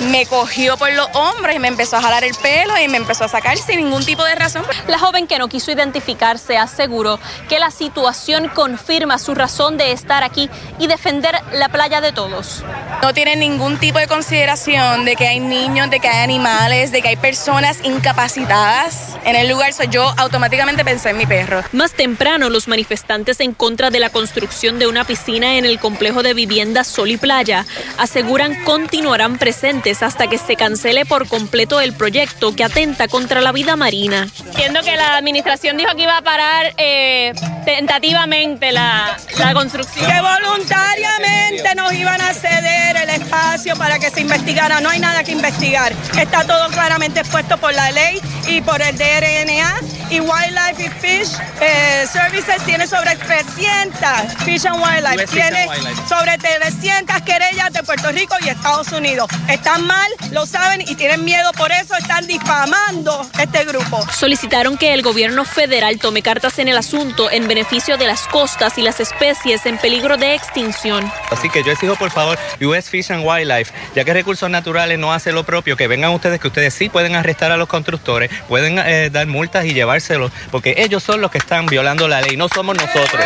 me 0.10 0.26
cogió 0.26 0.78
por 0.78 0.92
los 0.94 1.08
hombros 1.14 1.56
y 1.56 1.60
me 1.60 1.68
empezó 1.68 1.98
a 1.98 2.02
jalar 2.02 2.24
el 2.24 2.34
pelo 2.36 2.74
y 2.78 2.88
me 2.88 2.98
empezó 2.98 3.26
a 3.26 3.28
sacar 3.28 3.58
sin 3.58 3.78
ningún 3.78 4.04
tipo 4.04 4.24
de 4.24 4.36
razón. 4.36 4.66
La 4.88 4.98
joven 4.98 5.28
que 5.28 5.38
no 5.38 5.48
quiso 5.48 5.72
identificarse 5.72 6.58
aseguró 6.58 7.20
que 7.48 7.60
la 7.60 7.70
situación 7.70 8.50
confirma 8.50 9.20
su 9.20 9.36
razón 9.36 9.78
de 9.78 9.92
estar 9.92 10.24
aquí 10.24 10.50
y 10.80 10.88
defender 10.88 11.36
la 11.54 11.70
playa 11.70 12.02
de 12.02 12.12
todos. 12.12 12.64
No 13.04 13.14
tienen 13.14 13.40
ningún 13.40 13.78
tipo 13.78 14.00
de 14.00 14.08
consideración 14.08 15.06
de 15.06 15.16
que 15.16 15.28
hay 15.28 15.40
niños, 15.40 15.90
de 15.90 16.00
que 16.00 16.08
hay 16.08 16.24
animales, 16.24 16.92
de 16.92 17.02
que 17.02 17.10
hay 17.10 17.16
personas 17.16 17.78
incapacitadas 17.84 19.18
en 19.24 19.36
el 19.36 19.48
lugar. 19.48 19.74
So, 19.74 19.84
yo 19.84 20.01
automáticamente 20.18 20.84
pensé 20.84 21.10
en 21.10 21.18
mi 21.18 21.26
perro. 21.26 21.64
Más 21.72 21.94
temprano, 21.94 22.50
los 22.50 22.68
manifestantes 22.68 23.40
en 23.40 23.54
contra 23.54 23.90
de 23.90 24.00
la 24.00 24.10
construcción 24.10 24.80
de 24.80 24.88
una 24.88 25.04
piscina 25.04 25.56
en 25.58 25.66
el 25.66 25.80
complejo 25.80 26.24
de 26.24 26.34
viviendas 26.34 26.88
Sol 26.88 27.12
y 27.12 27.18
Playa 27.18 27.66
aseguran 27.98 28.64
continuarán 28.64 29.38
presentes 29.38 30.04
hasta 30.04 30.28
que 30.28 30.38
se 30.38 30.56
cancele 30.56 31.06
por 31.06 31.28
completo 31.28 31.80
el 31.80 31.94
proyecto 31.94 32.56
que 32.56 32.64
atenta 32.64 33.08
contra 33.08 33.42
la 33.42 33.52
vida 33.52 33.76
marina. 33.76 34.28
Entiendo 34.46 34.82
que 34.82 34.96
la 34.96 35.18
administración 35.18 35.78
dijo 35.78 35.94
que 35.96 36.04
iba 36.04 36.18
a 36.18 36.22
parar 36.22 36.74
eh, 36.78 37.34
tentativamente 37.66 38.72
la, 38.72 39.18
la 39.38 39.54
construcción. 39.54 40.06
Que 40.06 40.22
voluntariamente 40.22 41.76
nos 41.76 41.94
iban 41.94 42.20
a 42.22 42.34
ceder 42.34 42.98
el 42.98 43.10
espacio 43.10 43.76
para 43.76 44.00
que 44.00 44.10
se 44.10 44.22
investigara. 44.22 44.82
No 44.82 44.90
hay 44.90 45.00
nada 45.00 45.24
que 45.24 45.32
investigar. 45.32 45.94
Está 46.18 46.46
todo 46.46 46.68
claramente 46.70 47.20
expuesto 47.20 47.58
por 47.58 47.74
la 47.74 47.92
ley 47.92 48.20
y 48.48 48.62
por 48.62 48.82
el 48.82 48.98
DRNA 48.98 49.76
y 50.10 50.20
Wildlife 50.20 50.84
y 50.84 50.90
Fish 50.90 51.38
eh, 51.62 52.06
Services 52.12 52.64
tiene 52.66 52.88
sobre 52.88 53.16
300, 53.16 54.44
Fish 54.46 54.66
and 54.66 54.82
Wildlife, 54.84 55.28
tiene 55.28 55.68
sobre 56.08 56.38
300 56.38 57.22
querellas 57.22 57.72
de 57.74 57.84
Puerto 57.84 58.12
Rico 58.12 58.36
y 58.46 58.50
Estados 58.50 58.92
Unidos. 58.92 59.28
Están 59.48 59.86
mal, 59.86 60.10
lo 60.32 60.46
saben 60.46 60.82
y 60.82 60.96
tienen 60.96 61.24
miedo, 61.24 61.52
por 61.54 61.72
eso 61.72 61.96
están 61.96 62.28
difamando 62.28 63.26
este 63.40 63.66
grupo. 63.66 64.06
Solicitaron 64.12 64.78
que 64.78 64.94
el 64.94 65.02
gobierno 65.02 65.46
federal 65.46 66.00
tome 66.00 66.22
cartas 66.22 66.60
en 66.60 66.68
el 66.68 66.78
asunto 66.78 67.30
en 67.32 67.48
beneficio 67.48 67.98
de 67.98 68.08
las 68.08 68.28
costas 68.28 68.78
y 68.78 68.82
las 68.82 69.00
especies 69.00 69.66
en 69.66 69.78
peligro 69.78 70.18
de 70.18 70.36
extinción. 70.36 71.12
Así 71.30 71.50
que 71.50 71.64
yo 71.64 71.72
exijo, 71.72 71.96
por 71.96 72.12
favor, 72.12 72.38
US 72.62 72.90
Fish 72.90 73.12
and 73.12 73.26
Wildlife, 73.26 73.74
ya 73.96 74.04
que 74.04 74.14
Recursos 74.14 74.50
Naturales 74.50 75.00
no 75.00 75.14
hace 75.14 75.32
lo 75.32 75.44
propio, 75.44 75.78
que 75.78 75.88
vengan 75.88 76.12
ustedes, 76.12 76.40
que 76.40 76.48
ustedes 76.48 76.74
sí 76.74 76.90
pueden 76.90 77.16
arrestar 77.16 77.52
a 77.52 77.58
los 77.58 77.68
constructores, 77.68 78.30
pueden 78.48 78.80
eh, 78.80 79.10
dar 79.12 79.28
multas 79.28 79.66
y 79.66 79.74
llevárselos, 79.82 80.32
porque 80.52 80.76
ellos 80.78 81.02
son 81.02 81.22
los 81.22 81.32
que 81.32 81.40
están 81.40 81.66
violando 81.66 82.08
la 82.08 82.22
ley, 82.22 82.38
no 82.38 82.48
somos 82.48 82.78
nosotros. 82.78 83.24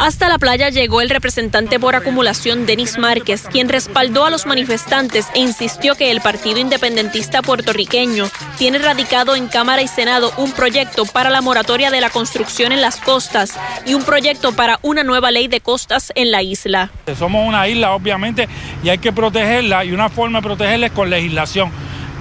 Hasta 0.00 0.28
la 0.28 0.38
playa 0.38 0.70
llegó 0.70 1.02
el 1.02 1.10
representante 1.10 1.78
por 1.78 1.94
acumulación 1.94 2.64
Denis 2.64 2.96
Márquez, 2.96 3.42
quien 3.50 3.68
respaldó 3.68 4.24
a 4.24 4.30
los 4.30 4.46
manifestantes 4.46 5.26
e 5.34 5.40
insistió 5.40 5.94
que 5.94 6.10
el 6.10 6.22
Partido 6.22 6.58
Independentista 6.58 7.42
puertorriqueño 7.42 8.30
tiene 8.58 8.78
radicado 8.78 9.36
en 9.36 9.46
Cámara 9.46 9.82
y 9.82 9.88
Senado 9.88 10.32
un 10.38 10.52
proyecto 10.52 11.04
para 11.04 11.28
la 11.28 11.42
moratoria 11.42 11.90
de 11.90 12.00
la 12.00 12.08
construcción 12.08 12.72
en 12.72 12.80
las 12.80 12.96
costas 12.96 13.52
y 13.86 13.92
un 13.92 14.04
proyecto 14.04 14.52
para 14.52 14.78
una 14.80 15.04
nueva 15.04 15.30
ley 15.30 15.48
de 15.48 15.60
costas 15.60 16.12
en 16.14 16.30
la 16.30 16.42
isla. 16.42 16.90
Somos 17.18 17.46
una 17.46 17.68
isla, 17.68 17.92
obviamente, 17.92 18.48
y 18.82 18.88
hay 18.88 18.98
que 18.98 19.12
protegerla 19.12 19.84
y 19.84 19.92
una 19.92 20.08
forma 20.08 20.38
de 20.38 20.42
protegerla 20.42 20.86
es 20.86 20.92
con 20.92 21.10
legislación. 21.10 21.70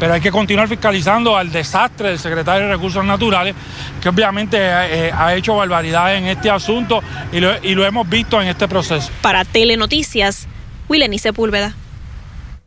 Pero 0.03 0.15
hay 0.15 0.19
que 0.19 0.31
continuar 0.31 0.67
fiscalizando 0.67 1.37
al 1.37 1.49
desastre 1.49 2.09
del 2.09 2.19
secretario 2.19 2.67
de 2.67 2.73
Recursos 2.73 3.05
Naturales, 3.05 3.55
que 4.01 4.09
obviamente 4.09 4.57
eh, 4.59 5.13
ha 5.13 5.33
hecho 5.33 5.55
barbaridades 5.55 6.19
en 6.19 6.27
este 6.27 6.49
asunto 6.49 7.01
y 7.31 7.39
lo, 7.39 7.53
y 7.63 7.73
lo 7.73 7.85
hemos 7.85 8.09
visto 8.09 8.41
en 8.41 8.49
este 8.49 8.67
proceso. 8.67 9.09
Para 9.21 9.45
Telenoticias, 9.45 10.49
Wileni 10.89 11.19
Sepúlveda. 11.19 11.73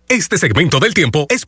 Este 0.08 0.38
segmento 0.38 0.80
del 0.80 0.94
tiempo 0.94 1.26
es 1.28 1.46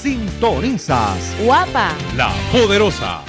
Sintonizas. 0.00 1.34
Guapa. 1.40 1.94
La 2.16 2.32
Poderosa. 2.52 3.22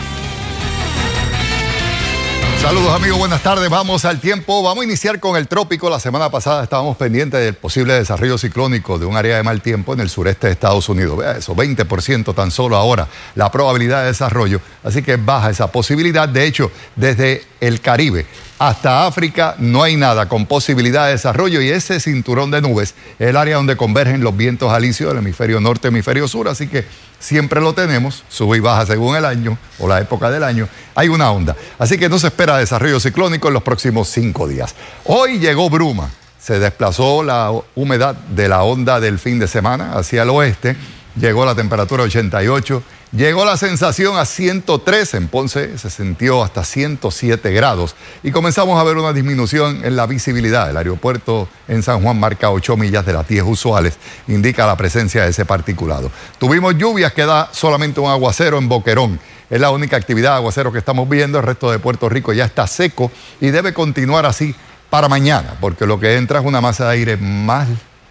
Saludos 2.63 2.93
amigos, 2.93 3.19
buenas 3.19 3.43
tardes. 3.43 3.69
Vamos 3.69 4.05
al 4.05 4.21
tiempo. 4.21 4.63
Vamos 4.63 4.83
a 4.83 4.85
iniciar 4.85 5.19
con 5.19 5.35
el 5.35 5.49
trópico. 5.49 5.89
La 5.89 5.99
semana 5.99 6.29
pasada 6.29 6.63
estábamos 6.63 6.95
pendientes 6.95 7.41
del 7.41 7.55
posible 7.55 7.93
desarrollo 7.93 8.37
ciclónico 8.37 8.97
de 8.97 9.05
un 9.05 9.17
área 9.17 9.35
de 9.35 9.43
mal 9.43 9.61
tiempo 9.61 9.93
en 9.93 9.99
el 9.99 10.09
sureste 10.09 10.47
de 10.47 10.53
Estados 10.53 10.87
Unidos. 10.87 11.17
Vea 11.17 11.33
eso, 11.33 11.53
20% 11.57 12.33
tan 12.33 12.51
solo 12.51 12.77
ahora 12.77 13.09
la 13.35 13.51
probabilidad 13.51 14.03
de 14.03 14.07
desarrollo. 14.07 14.61
Así 14.81 15.03
que 15.03 15.17
baja 15.17 15.49
esa 15.49 15.67
posibilidad. 15.73 16.29
De 16.29 16.45
hecho, 16.45 16.71
desde 16.95 17.43
el 17.59 17.81
Caribe 17.81 18.25
hasta 18.59 19.05
África 19.05 19.55
no 19.57 19.83
hay 19.83 19.95
nada 19.95 20.29
con 20.29 20.45
posibilidad 20.45 21.05
de 21.05 21.13
desarrollo 21.13 21.61
y 21.61 21.69
ese 21.69 21.99
cinturón 21.99 22.51
de 22.51 22.61
nubes 22.61 22.95
es 23.19 23.27
el 23.27 23.37
área 23.37 23.57
donde 23.57 23.75
convergen 23.75 24.23
los 24.23 24.35
vientos 24.37 24.71
alisios 24.71 25.09
del 25.09 25.19
hemisferio 25.19 25.59
norte, 25.59 25.89
hemisferio 25.89 26.27
sur. 26.27 26.47
Así 26.47 26.67
que 26.67 26.85
siempre 27.19 27.61
lo 27.61 27.73
tenemos, 27.73 28.23
sube 28.29 28.57
y 28.57 28.59
baja 28.59 28.85
según 28.85 29.15
el 29.15 29.25
año 29.25 29.57
o 29.79 29.87
la 29.87 29.99
época 29.99 30.29
del 30.29 30.43
año, 30.43 30.67
hay 30.95 31.09
una 31.09 31.31
onda. 31.31 31.55
Así 31.79 31.97
que 31.97 32.09
no 32.09 32.19
se 32.19 32.27
espera 32.27 32.57
desarrollo 32.57 32.99
ciclónico 32.99 33.47
en 33.47 33.55
los 33.55 33.63
próximos 33.63 34.07
cinco 34.09 34.47
días. 34.47 34.75
Hoy 35.05 35.39
llegó 35.39 35.69
bruma, 35.69 36.09
se 36.39 36.59
desplazó 36.59 37.23
la 37.23 37.51
humedad 37.75 38.15
de 38.15 38.47
la 38.47 38.63
onda 38.63 38.99
del 38.99 39.19
fin 39.19 39.39
de 39.39 39.47
semana 39.47 39.93
hacia 39.93 40.23
el 40.23 40.29
oeste, 40.29 40.75
llegó 41.15 41.45
la 41.45 41.55
temperatura 41.55 42.03
88, 42.03 42.83
llegó 43.11 43.45
la 43.45 43.57
sensación 43.57 44.17
a 44.17 44.25
103 44.25 45.13
en 45.13 45.27
Ponce, 45.27 45.77
se 45.77 45.89
sintió 45.89 46.43
hasta 46.43 46.63
107 46.63 47.51
grados 47.51 47.95
y 48.23 48.31
comenzamos 48.31 48.79
a 48.79 48.83
ver 48.83 48.97
una 48.97 49.13
disminución 49.13 49.83
en 49.83 49.95
la 49.95 50.05
visibilidad. 50.07 50.69
El 50.69 50.77
aeropuerto 50.77 51.47
en 51.67 51.83
San 51.83 52.01
Juan 52.01 52.19
marca 52.19 52.51
8 52.51 52.77
millas 52.77 53.05
de 53.05 53.13
las 53.13 53.27
10 53.27 53.43
usuales, 53.45 53.97
indica 54.27 54.65
la 54.65 54.77
presencia 54.77 55.23
de 55.23 55.29
ese 55.29 55.45
particulado. 55.45 56.11
Tuvimos 56.39 56.77
lluvias, 56.77 57.13
queda 57.13 57.49
solamente 57.51 57.99
un 57.99 58.09
aguacero 58.09 58.57
en 58.57 58.67
Boquerón. 58.67 59.19
Es 59.49 59.61
la 59.61 59.69
única 59.69 59.97
actividad 59.97 60.31
de 60.31 60.37
aguacero 60.37 60.71
que 60.71 60.79
estamos 60.79 61.07
viendo. 61.07 61.37
El 61.37 61.45
resto 61.45 61.69
de 61.69 61.77
Puerto 61.77 62.09
Rico 62.09 62.33
ya 62.33 62.45
está 62.45 62.65
seco 62.65 63.11
y 63.39 63.49
debe 63.49 63.73
continuar 63.73 64.25
así 64.25 64.55
para 64.89 65.09
mañana, 65.09 65.55
porque 65.59 65.85
lo 65.85 65.99
que 65.99 66.17
entra 66.17 66.39
es 66.39 66.45
una 66.45 66.61
masa 66.61 66.85
de 66.85 66.91
aire 66.91 67.17
más 67.17 67.67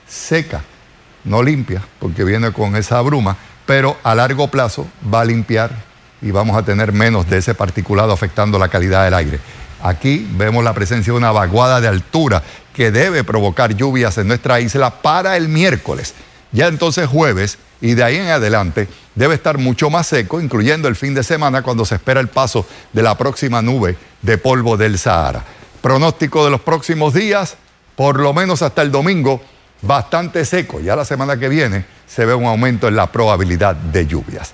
seca, 0.08 0.64
no 1.24 1.42
limpia, 1.42 1.82
porque 1.98 2.24
viene 2.24 2.52
con 2.52 2.76
esa 2.76 3.00
bruma, 3.00 3.36
pero 3.66 3.96
a 4.02 4.14
largo 4.14 4.48
plazo 4.48 4.86
va 5.12 5.20
a 5.20 5.24
limpiar 5.24 5.70
y 6.20 6.30
vamos 6.30 6.56
a 6.56 6.64
tener 6.64 6.92
menos 6.92 7.28
de 7.28 7.38
ese 7.38 7.54
particulado 7.54 8.12
afectando 8.12 8.58
la 8.58 8.68
calidad 8.68 9.04
del 9.04 9.14
aire. 9.14 9.40
Aquí 9.82 10.26
vemos 10.36 10.62
la 10.62 10.74
presencia 10.74 11.12
de 11.12 11.18
una 11.18 11.32
vaguada 11.32 11.80
de 11.80 11.88
altura 11.88 12.42
que 12.72 12.90
debe 12.90 13.24
provocar 13.24 13.74
lluvias 13.74 14.16
en 14.18 14.28
nuestra 14.28 14.60
isla 14.60 15.02
para 15.02 15.36
el 15.36 15.48
miércoles. 15.48 16.14
Ya 16.52 16.68
entonces 16.68 17.08
jueves 17.08 17.58
y 17.80 17.94
de 17.94 18.04
ahí 18.04 18.16
en 18.16 18.28
adelante 18.28 18.88
debe 19.14 19.34
estar 19.34 19.58
mucho 19.58 19.90
más 19.90 20.06
seco, 20.06 20.40
incluyendo 20.40 20.86
el 20.86 20.96
fin 20.96 21.14
de 21.14 21.24
semana 21.24 21.62
cuando 21.62 21.84
se 21.84 21.96
espera 21.96 22.20
el 22.20 22.28
paso 22.28 22.66
de 22.92 23.02
la 23.02 23.18
próxima 23.18 23.60
nube 23.60 23.96
de 24.22 24.38
polvo 24.38 24.76
del 24.76 24.98
Sahara. 24.98 25.44
Pronóstico 25.80 26.44
de 26.44 26.52
los 26.52 26.60
próximos 26.60 27.12
días, 27.12 27.56
por 27.96 28.20
lo 28.20 28.32
menos 28.32 28.62
hasta 28.62 28.82
el 28.82 28.92
domingo, 28.92 29.42
bastante 29.82 30.44
seco. 30.44 30.80
Ya 30.80 30.96
la 30.96 31.04
semana 31.04 31.36
que 31.36 31.48
viene 31.48 31.84
se 32.06 32.24
ve 32.24 32.34
un 32.34 32.46
aumento 32.46 32.88
en 32.88 32.96
la 32.96 33.08
probabilidad 33.12 33.74
de 33.74 34.06
lluvias. 34.06 34.52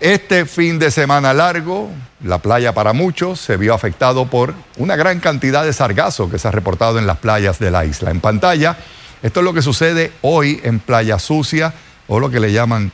Este 0.00 0.44
fin 0.44 0.78
de 0.78 0.90
semana 0.90 1.32
largo, 1.32 1.88
la 2.22 2.38
playa 2.38 2.74
para 2.74 2.92
muchos 2.92 3.40
se 3.40 3.56
vio 3.56 3.72
afectado 3.72 4.26
por 4.26 4.52
una 4.76 4.96
gran 4.96 5.20
cantidad 5.20 5.64
de 5.64 5.72
sargazo 5.72 6.28
que 6.28 6.38
se 6.38 6.48
ha 6.48 6.50
reportado 6.50 6.98
en 6.98 7.06
las 7.06 7.18
playas 7.18 7.58
de 7.58 7.70
la 7.70 7.84
isla. 7.84 8.10
En 8.10 8.20
pantalla, 8.20 8.76
esto 9.22 9.40
es 9.40 9.44
lo 9.44 9.54
que 9.54 9.62
sucede 9.62 10.12
hoy 10.20 10.60
en 10.64 10.80
Playa 10.80 11.18
Sucia 11.18 11.72
o 12.08 12.20
lo 12.20 12.28
que 12.28 12.40
le 12.40 12.52
llaman 12.52 12.92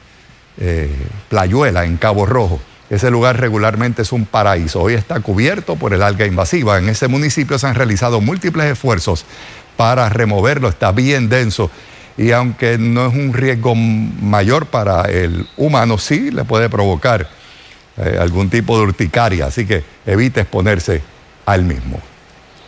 eh, 0.58 0.94
Playuela 1.28 1.84
en 1.84 1.96
Cabo 1.96 2.26
Rojo. 2.26 2.60
Ese 2.90 3.10
lugar 3.10 3.40
regularmente 3.40 4.02
es 4.02 4.12
un 4.12 4.26
paraíso. 4.26 4.80
Hoy 4.80 4.94
está 4.94 5.20
cubierto 5.20 5.76
por 5.76 5.94
el 5.94 6.02
alga 6.02 6.26
invasiva. 6.26 6.78
En 6.78 6.88
ese 6.88 7.08
municipio 7.08 7.58
se 7.58 7.66
han 7.66 7.76
realizado 7.76 8.20
múltiples 8.20 8.66
esfuerzos 8.66 9.24
para 9.80 10.10
removerlo. 10.10 10.68
Está 10.68 10.92
bien 10.92 11.30
denso 11.30 11.70
y 12.18 12.32
aunque 12.32 12.76
no 12.76 13.06
es 13.06 13.14
un 13.14 13.32
riesgo 13.32 13.74
mayor 13.74 14.66
para 14.66 15.04
el 15.04 15.48
humano, 15.56 15.96
sí 15.96 16.30
le 16.30 16.44
puede 16.44 16.68
provocar 16.68 17.26
eh, 17.96 18.18
algún 18.20 18.50
tipo 18.50 18.76
de 18.76 18.84
urticaria, 18.84 19.46
así 19.46 19.64
que 19.64 19.82
evite 20.04 20.42
exponerse 20.42 21.00
al 21.46 21.64
mismo. 21.64 21.98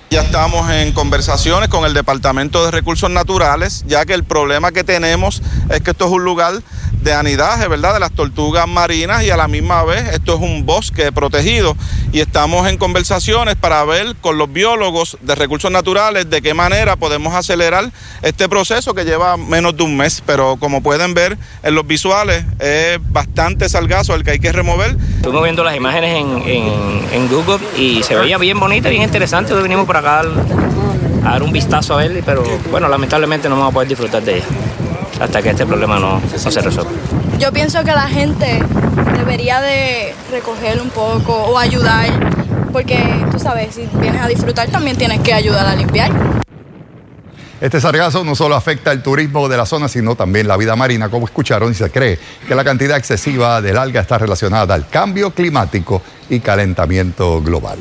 Ya 0.08 0.22
estamos 0.22 0.70
en 0.70 0.92
conversaciones 0.92 1.68
con 1.68 1.84
el 1.84 1.92
Departamento 1.92 2.64
de 2.64 2.70
Recursos 2.70 3.10
Naturales, 3.10 3.84
ya 3.86 4.06
que 4.06 4.14
el 4.14 4.24
problema 4.24 4.72
que 4.72 4.82
tenemos 4.82 5.42
es 5.68 5.82
que 5.82 5.90
esto 5.90 6.06
es 6.06 6.12
un 6.12 6.24
lugar 6.24 6.54
de 7.02 7.12
anidaje, 7.12 7.68
¿verdad? 7.68 7.94
De 7.94 8.00
las 8.00 8.12
tortugas 8.12 8.68
marinas 8.68 9.24
y 9.24 9.30
a 9.30 9.36
la 9.36 9.48
misma 9.48 9.82
vez 9.84 10.08
esto 10.12 10.34
es 10.34 10.40
un 10.40 10.64
bosque 10.64 11.10
protegido 11.12 11.76
y 12.12 12.20
estamos 12.20 12.68
en 12.68 12.76
conversaciones 12.76 13.56
para 13.56 13.84
ver 13.84 14.14
con 14.20 14.38
los 14.38 14.52
biólogos 14.52 15.18
de 15.20 15.34
recursos 15.34 15.70
naturales 15.70 16.30
de 16.30 16.42
qué 16.42 16.54
manera 16.54 16.96
podemos 16.96 17.34
acelerar 17.34 17.90
este 18.22 18.48
proceso 18.48 18.94
que 18.94 19.04
lleva 19.04 19.36
menos 19.36 19.76
de 19.76 19.82
un 19.82 19.96
mes, 19.96 20.22
pero 20.24 20.56
como 20.56 20.82
pueden 20.82 21.14
ver 21.14 21.36
en 21.62 21.74
los 21.74 21.86
visuales 21.86 22.44
es 22.60 22.98
bastante 23.10 23.68
salgazo 23.68 24.14
el 24.14 24.24
que 24.24 24.32
hay 24.32 24.38
que 24.38 24.52
remover. 24.52 24.96
Estuvimos 25.16 25.44
viendo 25.44 25.64
las 25.64 25.76
imágenes 25.76 26.16
en, 26.46 27.28
Google 27.28 27.60
y 27.78 28.02
se 28.02 28.14
veía 28.14 28.36
bien 28.36 28.60
bonita, 28.60 28.88
bien 28.90 29.02
interesante, 29.02 29.54
hoy 29.54 29.62
venimos 29.62 29.86
por 29.86 29.96
acá 29.96 30.20
a 30.20 31.30
dar 31.30 31.42
un 31.42 31.52
vistazo 31.52 31.96
a 31.96 32.04
él, 32.04 32.22
pero 32.26 32.42
bueno, 32.70 32.88
lamentablemente 32.88 33.48
no 33.48 33.56
vamos 33.56 33.70
a 33.70 33.74
poder 33.74 33.88
disfrutar 33.88 34.22
de 34.22 34.38
ella 34.38 34.46
hasta 35.22 35.40
que 35.40 35.50
este 35.50 35.64
problema 35.64 36.00
no, 36.00 36.20
no 36.20 36.50
se 36.50 36.60
resuelva. 36.60 36.90
Yo 37.38 37.52
pienso 37.52 37.84
que 37.84 37.92
la 37.92 38.08
gente 38.08 38.60
debería 39.16 39.60
de 39.60 40.14
recoger 40.30 40.80
un 40.80 40.90
poco 40.90 41.32
o 41.32 41.58
ayudar, 41.58 42.08
porque 42.72 42.98
tú 43.30 43.38
sabes, 43.38 43.74
si 43.74 43.88
vienes 44.00 44.20
a 44.20 44.26
disfrutar 44.26 44.68
también 44.68 44.96
tienes 44.96 45.20
que 45.20 45.32
ayudar 45.32 45.66
a 45.66 45.76
limpiar. 45.76 46.10
Este 47.60 47.80
sargazo 47.80 48.24
no 48.24 48.34
solo 48.34 48.56
afecta 48.56 48.90
el 48.90 49.04
turismo 49.04 49.48
de 49.48 49.56
la 49.56 49.64
zona, 49.66 49.86
sino 49.86 50.16
también 50.16 50.48
la 50.48 50.56
vida 50.56 50.74
marina, 50.74 51.08
como 51.08 51.26
escucharon, 51.26 51.70
y 51.70 51.74
se 51.74 51.88
cree 51.92 52.18
que 52.48 52.56
la 52.56 52.64
cantidad 52.64 52.96
excesiva 52.96 53.60
del 53.60 53.78
alga 53.78 54.00
está 54.00 54.18
relacionada 54.18 54.74
al 54.74 54.88
cambio 54.88 55.30
climático 55.30 56.02
y 56.28 56.40
calentamiento 56.40 57.40
global. 57.40 57.78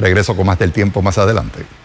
Regreso 0.00 0.34
con 0.34 0.46
más 0.46 0.58
del 0.58 0.72
tiempo 0.72 1.00
más 1.02 1.16
adelante. 1.18 1.77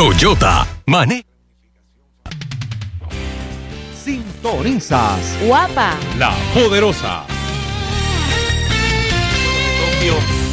Toyota, 0.00 0.66
Mane. 0.86 1.22
Sintonizas. 3.92 5.36
Guapa. 5.46 5.92
La 6.16 6.32
poderosa. 6.54 7.26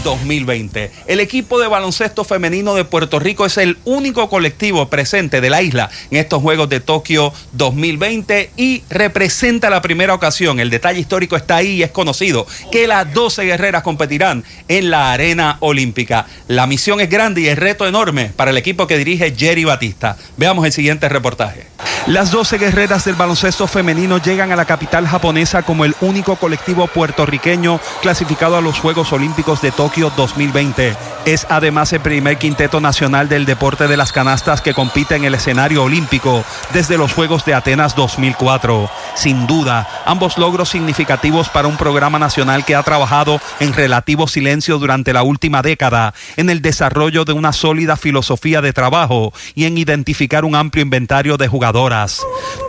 2020. 0.07 0.89
El 1.07 1.19
equipo 1.19 1.59
de 1.59 1.67
baloncesto 1.67 2.23
femenino 2.23 2.75
de 2.75 2.85
Puerto 2.85 3.19
Rico 3.19 3.45
es 3.45 3.57
el 3.57 3.77
único 3.83 4.29
colectivo 4.29 4.89
presente 4.89 5.41
de 5.41 5.49
la 5.49 5.61
isla 5.61 5.89
en 6.09 6.17
estos 6.17 6.41
Juegos 6.41 6.69
de 6.69 6.79
Tokio 6.79 7.33
2020 7.51 8.51
y 8.55 8.83
representa 8.89 9.69
la 9.69 9.81
primera 9.81 10.13
ocasión. 10.13 10.61
El 10.61 10.69
detalle 10.69 11.01
histórico 11.01 11.35
está 11.35 11.57
ahí 11.57 11.73
y 11.73 11.83
es 11.83 11.91
conocido 11.91 12.47
que 12.71 12.87
las 12.87 13.13
12 13.13 13.43
guerreras 13.43 13.83
competirán 13.83 14.45
en 14.69 14.91
la 14.91 15.11
arena 15.11 15.57
olímpica. 15.59 16.25
La 16.47 16.67
misión 16.67 17.01
es 17.01 17.09
grande 17.09 17.41
y 17.41 17.47
el 17.49 17.57
reto 17.57 17.85
enorme 17.85 18.31
para 18.33 18.51
el 18.51 18.57
equipo 18.57 18.87
que 18.87 18.97
dirige 18.97 19.35
Jerry 19.35 19.65
Batista. 19.65 20.17
Veamos 20.37 20.65
el 20.65 20.71
siguiente 20.71 21.09
reportaje. 21.09 21.67
Las 22.07 22.31
12 22.31 22.57
guerreras 22.57 23.03
del 23.03 23.15
baloncesto 23.15 23.67
femenino 23.67 24.17
llegan 24.17 24.53
a 24.53 24.55
la 24.55 24.63
capital 24.63 25.05
japonesa 25.05 25.63
como 25.63 25.83
el 25.83 25.93
único 25.99 26.37
colectivo 26.37 26.87
puertorriqueño 26.87 27.81
clasificado 28.01 28.55
a 28.55 28.61
los 28.61 28.79
Juegos 28.79 29.11
Olímpicos 29.11 29.61
de 29.61 29.71
Tokio 29.71 30.09
2020. 30.15 30.95
Es 31.25 31.45
además 31.49 31.91
el 31.91 31.99
primer 31.99 32.37
quinteto 32.37 32.79
nacional 32.79 33.27
del 33.27 33.45
deporte 33.45 33.89
de 33.89 33.97
las 33.97 34.13
canastas 34.13 34.61
que 34.61 34.73
compite 34.73 35.17
en 35.17 35.25
el 35.25 35.35
escenario 35.35 35.83
olímpico 35.83 36.45
desde 36.71 36.97
los 36.97 37.11
Juegos 37.11 37.43
de 37.43 37.53
Atenas 37.53 37.93
2004. 37.93 38.89
Sin 39.15 39.45
duda, 39.45 39.85
ambos 40.05 40.37
logros 40.37 40.69
significativos 40.69 41.49
para 41.49 41.67
un 41.67 41.75
programa 41.75 42.19
nacional 42.19 42.63
que 42.63 42.75
ha 42.75 42.83
trabajado 42.83 43.41
en 43.59 43.73
relativo 43.73 44.29
silencio 44.29 44.79
durante 44.79 45.11
la 45.11 45.23
última 45.23 45.61
década 45.61 46.13
en 46.37 46.49
el 46.49 46.61
desarrollo 46.61 47.25
de 47.25 47.33
una 47.33 47.51
sólida 47.51 47.97
filosofía 47.97 48.61
de 48.61 48.71
trabajo 48.71 49.33
y 49.55 49.65
en 49.65 49.77
identificar 49.77 50.45
un 50.45 50.55
amplio 50.55 50.83
inventario 50.83 51.35
de 51.35 51.49
jugadoras. 51.49 51.96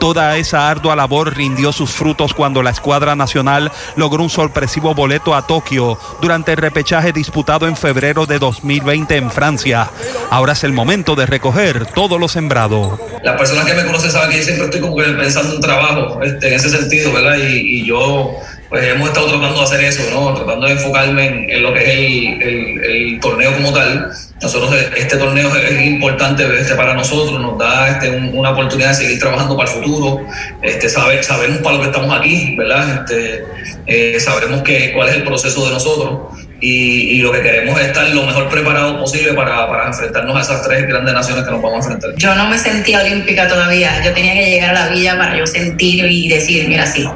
Toda 0.01 0.37
esa 0.39 0.71
ardua 0.71 0.97
labor 0.97 1.37
rindió 1.37 1.73
sus 1.73 1.91
frutos 1.91 2.33
cuando 2.33 2.63
la 2.63 2.71
escuadra 2.71 3.15
nacional 3.15 3.71
logró 3.97 4.23
un 4.23 4.31
sorpresivo 4.31 4.95
boleto 4.95 5.35
a 5.35 5.47
Tokio 5.47 5.99
durante 6.21 6.53
el 6.53 6.59
repechaje 6.59 7.13
disputado 7.13 7.67
en 7.67 7.77
febrero 7.77 8.27
de 8.27 8.39
2020 8.39 9.17
en 9.17 9.31
Francia. 9.31 9.91
Ahora 10.31 10.53
es 10.53 10.65
el 10.65 10.73
momento 10.73 11.15
de 11.15 11.27
recoger 11.27 11.87
todo 11.87 12.19
lo 12.19 12.29
sembrado. 12.29 12.99
Las 13.23 13.37
personas 13.37 13.67
que 13.67 13.75
me 13.75 13.85
conocen 13.85 14.11
saben 14.11 14.31
que 14.31 14.39
yo 14.39 14.45
siempre 14.45 14.65
estoy 14.67 14.81
como 14.81 14.97
que 14.97 15.05
pensando 15.05 15.55
en 15.55 15.61
trabajo, 15.61 16.23
este, 16.23 16.49
en 16.49 16.55
ese 16.55 16.71
sentido, 16.71 17.13
¿verdad? 17.13 17.37
Y, 17.39 17.85
yo 17.85 18.35
pues 18.69 18.85
hemos 18.85 19.09
estado 19.09 19.29
tratando 19.29 19.61
de 19.61 19.65
hacer 19.65 19.85
eso, 19.85 20.03
¿no? 20.13 20.35
Tratando 20.35 20.67
de 20.67 20.73
enfocarme 20.73 21.53
en, 21.53 21.63
lo 21.63 21.73
que 21.73 21.81
es 21.81 22.43
el, 22.43 23.19
torneo 23.21 23.55
como 23.55 23.73
tal. 23.73 24.11
Nosotros, 24.41 24.73
este 24.97 25.17
torneo 25.17 25.55
es 25.57 25.87
importante 25.87 26.45
este, 26.61 26.75
para 26.77 26.95
nosotros, 26.95 27.41
nos 27.41 27.59
da 27.59 27.89
este, 27.89 28.11
una 28.33 28.51
oportunidad 28.51 28.91
de 28.91 28.95
seguir 28.95 29.19
trabajando 29.19 29.57
para 29.57 29.71
el 29.71 29.77
futuro. 29.79 30.21
Este, 30.63 30.89
sabe, 30.89 31.23
sabemos 31.23 31.59
para 31.59 31.77
lo 31.77 31.83
que 31.83 31.89
estamos 31.89 32.17
aquí, 32.17 32.57
¿verdad? 32.57 33.05
Este, 33.05 33.45
eh, 33.87 34.21
sabremos 34.21 34.63
que, 34.63 34.93
cuál 34.93 35.09
es 35.09 35.17
el 35.17 35.25
proceso 35.25 35.67
de 35.67 35.73
nosotros 35.73 36.39
y, 36.61 37.21
lo 37.21 37.31
que 37.33 37.43
queremos 37.43 37.81
es 37.81 37.89
estar 37.89 38.09
lo 38.09 38.25
mejor 38.25 38.49
preparado 38.49 38.99
posible 38.99 39.33
para, 39.35 39.69
para, 39.69 39.87
enfrentarnos 39.87 40.37
a 40.37 40.41
esas 40.41 40.67
tres 40.67 40.87
grandes 40.87 41.15
naciones 41.15 41.45
que 41.45 41.51
nos 41.51 41.63
vamos 41.63 41.87
a 41.87 41.93
enfrentar. 41.93 42.11
Yo 42.17 42.35
no 42.35 42.49
me 42.49 42.59
sentía 42.59 43.01
olímpica 43.01 43.47
todavía, 43.47 44.03
yo 44.05 44.13
tenía 44.13 44.35
que 44.35 44.51
llegar 44.51 44.71
a 44.71 44.87
la 44.87 44.89
villa 44.89 45.17
para 45.17 45.37
yo 45.37 45.47
sentir 45.47 46.05
y 46.05 46.29
decir, 46.29 46.69
mira, 46.69 46.87
sí, 46.87 47.09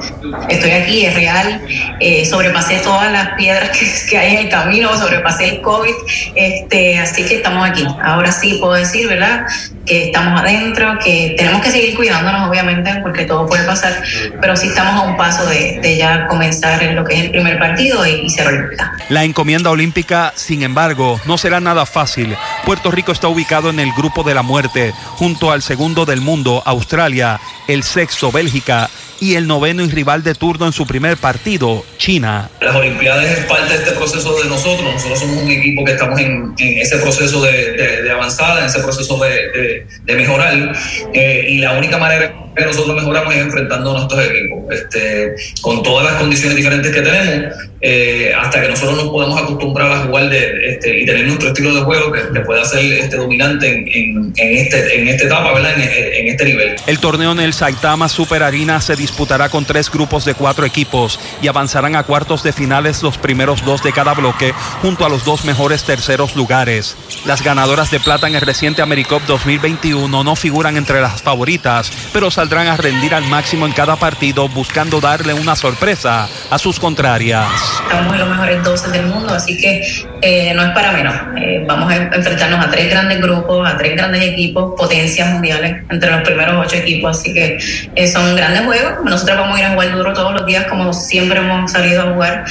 estoy 0.48 0.70
aquí, 0.70 1.06
es 1.06 1.14
real, 1.14 1.60
eh, 2.00 2.24
sobrepasé 2.24 2.78
todas 2.78 3.10
las 3.10 3.30
piedras 3.34 3.76
que, 3.76 3.86
que, 4.10 4.18
hay 4.18 4.32
en 4.34 4.38
el 4.44 4.48
camino, 4.48 4.96
sobrepasé 4.96 5.48
el 5.48 5.60
COVID, 5.60 5.94
este, 6.34 6.98
así 6.98 7.24
que 7.24 7.36
estamos 7.36 7.68
aquí. 7.68 7.84
Ahora 8.02 8.30
sí 8.30 8.58
puedo 8.60 8.74
decir, 8.74 9.08
¿verdad? 9.08 9.46
Que 9.86 10.06
estamos 10.06 10.40
adentro, 10.40 10.98
que 10.98 11.34
tenemos 11.36 11.62
que 11.62 11.70
seguir 11.70 11.94
cuidándonos, 11.96 12.48
obviamente, 12.48 13.00
porque 13.02 13.24
todo 13.24 13.46
puede 13.46 13.64
pasar, 13.64 14.02
pero 14.40 14.56
sí 14.56 14.68
estamos 14.68 15.02
a 15.02 15.06
un 15.06 15.16
paso 15.16 15.46
de, 15.46 15.80
de 15.80 15.96
ya 15.96 16.26
comenzar 16.26 16.82
en 16.82 16.96
lo 16.96 17.04
que 17.04 17.14
es 17.14 17.24
el 17.24 17.30
primer 17.30 17.58
partido 17.58 18.06
y, 18.06 18.26
y 18.26 18.30
ser 18.30 18.46
olímpica. 18.46 18.92
La 19.08 19.24
encomienda 19.24 19.70
olímpica, 19.70 20.32
sin 20.36 20.62
embargo, 20.62 21.20
no 21.26 21.38
será 21.38 21.60
nada 21.60 21.86
fácil. 21.86 22.36
Puerto 22.64 22.90
Rico 22.90 23.12
está 23.12 23.28
ubicado 23.28 23.70
en 23.70 23.80
el 23.80 23.92
grupo 23.92 24.22
de 24.22 24.34
la 24.34 24.42
muerte, 24.42 24.92
junto 25.16 25.50
al 25.50 25.62
segundo 25.62 26.04
del 26.04 26.20
mundo, 26.20 26.62
Australia, 26.64 27.40
el 27.68 27.82
sexto, 27.82 28.30
Bélgica, 28.30 28.88
y 29.22 29.36
el 29.36 29.46
noveno 29.46 29.84
y 29.84 29.88
rival 29.88 30.24
de 30.24 30.34
turno 30.34 30.66
en 30.66 30.72
su 30.72 30.84
primer 30.84 31.16
partido, 31.16 31.84
China. 31.96 32.50
Las 32.60 32.74
Olimpiadas 32.74 33.24
es 33.24 33.44
parte 33.44 33.72
de 33.72 33.78
este 33.78 33.92
proceso 33.92 34.36
de 34.42 34.48
nosotros. 34.48 34.92
Nosotros 34.92 35.20
somos 35.20 35.44
un 35.44 35.48
equipo 35.48 35.84
que 35.84 35.92
estamos 35.92 36.18
en, 36.18 36.52
ese 36.58 36.98
proceso 36.98 37.40
de, 37.40 38.10
avanzada, 38.10 38.62
en 38.62 38.66
ese 38.66 38.80
proceso 38.80 39.20
de, 39.22 39.86
mejorar. 40.16 40.72
Eh, 41.14 41.46
y 41.50 41.58
la 41.58 41.78
única 41.78 41.98
manera 41.98 42.34
que 42.56 42.64
nosotros 42.64 42.96
mejoramos 42.96 43.34
es 43.34 43.40
enfrentando 43.40 43.90
a 43.90 43.98
nuestros 43.98 44.24
equipos. 44.24 44.72
Este, 44.72 45.34
con 45.60 45.82
todas 45.82 46.04
las 46.04 46.20
condiciones 46.20 46.56
diferentes 46.56 46.92
que 46.92 47.00
tenemos, 47.00 47.54
eh, 47.84 48.32
hasta 48.38 48.62
que 48.62 48.68
nosotros 48.68 48.96
nos 48.96 49.08
podamos 49.08 49.42
acostumbrar 49.42 49.90
a 49.90 49.98
jugar 50.04 50.28
de, 50.28 50.70
este, 50.70 51.00
y 51.00 51.04
tener 51.04 51.26
nuestro 51.26 51.48
estilo 51.48 51.74
de 51.74 51.80
juego 51.80 52.12
que, 52.12 52.40
pueda 52.42 52.64
ser 52.64 52.84
este, 52.92 53.16
dominante 53.16 53.68
en, 53.72 54.32
este, 54.36 55.00
en 55.00 55.08
esta 55.08 55.26
etapa, 55.26 55.52
¿verdad? 55.52 55.74
En, 55.76 56.28
este 56.28 56.44
nivel. 56.44 56.76
El 56.86 56.98
torneo 56.98 57.32
en 57.32 57.40
el 57.40 57.52
Saitama 57.52 58.08
Super 58.08 58.42
Arena 58.42 58.80
se 58.80 58.94
disputará 58.96 59.48
con 59.48 59.64
tres 59.64 59.90
grupos 59.90 60.24
de 60.24 60.34
cuatro 60.34 60.64
equipos 60.64 61.18
y 61.40 61.48
avanzarán 61.48 61.96
a 61.96 62.04
cuartos 62.04 62.42
de 62.42 62.52
finales 62.52 63.02
los 63.02 63.18
primeros 63.18 63.64
dos 63.64 63.82
de 63.82 63.92
cada 63.92 64.14
bloque 64.14 64.54
junto 64.80 65.04
a 65.04 65.08
los 65.08 65.24
dos 65.24 65.44
mejores 65.44 65.84
terceros 65.84 66.36
lugares. 66.36 66.96
Las 67.26 67.42
ganadoras 67.42 67.90
de 67.90 68.00
plata 68.00 68.28
en 68.28 68.36
el 68.36 68.40
reciente 68.40 68.82
AmeriCup 68.82 69.22
2021 69.26 70.24
no 70.24 70.36
figuran 70.36 70.76
entre 70.76 71.00
las 71.00 71.22
favoritas, 71.22 71.90
pero 72.12 72.30
saldrán 72.42 72.66
a 72.66 72.76
rendir 72.76 73.14
al 73.14 73.22
máximo 73.26 73.66
en 73.66 73.72
cada 73.72 73.94
partido 73.94 74.48
buscando 74.48 75.00
darle 75.00 75.32
una 75.32 75.54
sorpresa 75.54 76.28
a 76.50 76.58
sus 76.58 76.80
contrarias. 76.80 77.46
Estamos 77.84 78.14
en 78.14 78.18
los 78.18 78.28
mejores 78.30 78.64
12 78.64 78.90
del 78.90 79.06
mundo, 79.06 79.32
así 79.32 79.56
que 79.56 79.80
eh, 80.22 80.52
no 80.52 80.64
es 80.64 80.70
para 80.70 80.90
menos. 80.90 81.14
Eh, 81.36 81.64
vamos 81.68 81.88
a 81.88 81.98
enfrentarnos 81.98 82.66
a 82.66 82.68
tres 82.68 82.90
grandes 82.90 83.20
grupos, 83.20 83.70
a 83.70 83.76
tres 83.76 83.94
grandes 83.94 84.22
equipos, 84.22 84.74
potencias 84.76 85.30
mundiales 85.30 85.84
entre 85.88 86.10
los 86.10 86.22
primeros 86.22 86.66
ocho 86.66 86.78
equipos, 86.78 87.16
así 87.16 87.32
que 87.32 87.60
eh, 87.94 88.08
son 88.08 88.34
grandes 88.34 88.64
juegos. 88.64 89.04
Nosotros 89.04 89.38
vamos 89.38 89.56
a 89.58 89.60
ir 89.60 89.66
a 89.66 89.70
jugar 89.74 89.96
duro 89.96 90.12
todos 90.12 90.32
los 90.32 90.44
días 90.44 90.66
como 90.66 90.92
siempre 90.92 91.38
hemos 91.38 91.70
salido 91.70 92.02
a 92.02 92.12
jugar 92.12 92.44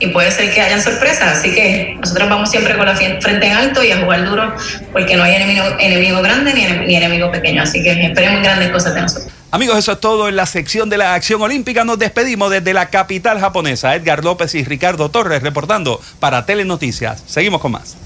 y 0.00 0.08
puede 0.08 0.30
ser 0.30 0.52
que 0.52 0.60
hayan 0.60 0.82
sorpresas. 0.82 1.38
Así 1.38 1.54
que 1.54 1.96
nosotros 2.00 2.28
vamos 2.28 2.50
siempre 2.50 2.76
con 2.76 2.86
la 2.86 2.96
frente 2.96 3.46
en 3.46 3.52
alto 3.52 3.82
y 3.82 3.90
a 3.90 4.02
jugar 4.02 4.24
duro 4.28 4.54
porque 4.92 5.16
no 5.16 5.22
hay 5.22 5.34
enemigo, 5.34 6.22
grande 6.22 6.54
ni, 6.54 6.94
enemigo 6.94 7.30
pequeño. 7.30 7.62
Así 7.62 7.82
que 7.82 8.06
esperemos 8.06 8.42
grandes 8.42 8.70
cosas 8.70 8.94
de 8.94 9.02
nosotros. 9.02 9.32
Amigos, 9.50 9.78
eso 9.78 9.92
es 9.92 10.00
todo 10.00 10.28
en 10.28 10.36
la 10.36 10.46
sección 10.46 10.88
de 10.88 10.98
la 10.98 11.14
acción 11.14 11.42
olímpica. 11.42 11.84
Nos 11.84 11.98
despedimos 11.98 12.50
desde 12.50 12.72
la 12.72 12.88
capital 12.88 13.38
japonesa. 13.38 13.94
Edgar 13.94 14.24
López 14.24 14.54
y 14.54 14.64
Ricardo 14.64 15.10
Torres 15.10 15.42
reportando 15.42 16.00
para 16.20 16.46
Telenoticias. 16.46 17.22
Seguimos 17.26 17.60
con 17.60 17.72
más. 17.72 17.96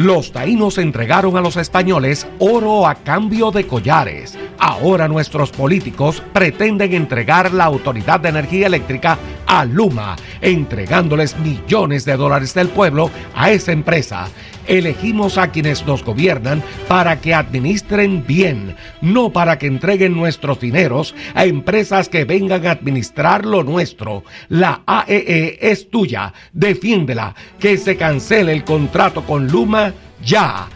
Los 0.00 0.32
taínos 0.32 0.78
entregaron 0.78 1.36
a 1.36 1.42
los 1.42 1.58
españoles 1.58 2.26
oro 2.38 2.86
a 2.86 2.94
cambio 2.94 3.50
de 3.50 3.66
collares. 3.66 4.34
Ahora 4.58 5.08
nuestros 5.08 5.50
políticos 5.50 6.22
pretenden 6.32 6.94
entregar 6.94 7.52
la 7.52 7.66
Autoridad 7.66 8.18
de 8.18 8.30
Energía 8.30 8.68
Eléctrica 8.68 9.18
a 9.46 9.66
Luma, 9.66 10.16
entregándoles 10.40 11.38
millones 11.40 12.06
de 12.06 12.16
dólares 12.16 12.54
del 12.54 12.68
pueblo 12.68 13.10
a 13.34 13.50
esa 13.50 13.72
empresa. 13.72 14.28
Elegimos 14.66 15.38
a 15.38 15.50
quienes 15.50 15.86
nos 15.86 16.04
gobiernan 16.04 16.62
para 16.88 17.20
que 17.20 17.34
administren 17.34 18.24
bien, 18.26 18.76
no 19.00 19.30
para 19.30 19.58
que 19.58 19.66
entreguen 19.66 20.14
nuestros 20.14 20.60
dineros 20.60 21.14
a 21.34 21.44
empresas 21.44 22.08
que 22.08 22.24
vengan 22.24 22.66
a 22.66 22.72
administrar 22.72 23.44
lo 23.44 23.62
nuestro. 23.62 24.24
La 24.48 24.82
AEE 24.86 25.58
es 25.60 25.90
tuya, 25.90 26.32
defiéndela, 26.52 27.34
que 27.58 27.76
se 27.76 27.96
cancele 27.96 28.52
el 28.52 28.64
contrato 28.64 29.24
con 29.24 29.48
Luma 29.48 29.92
ya. 30.24 30.68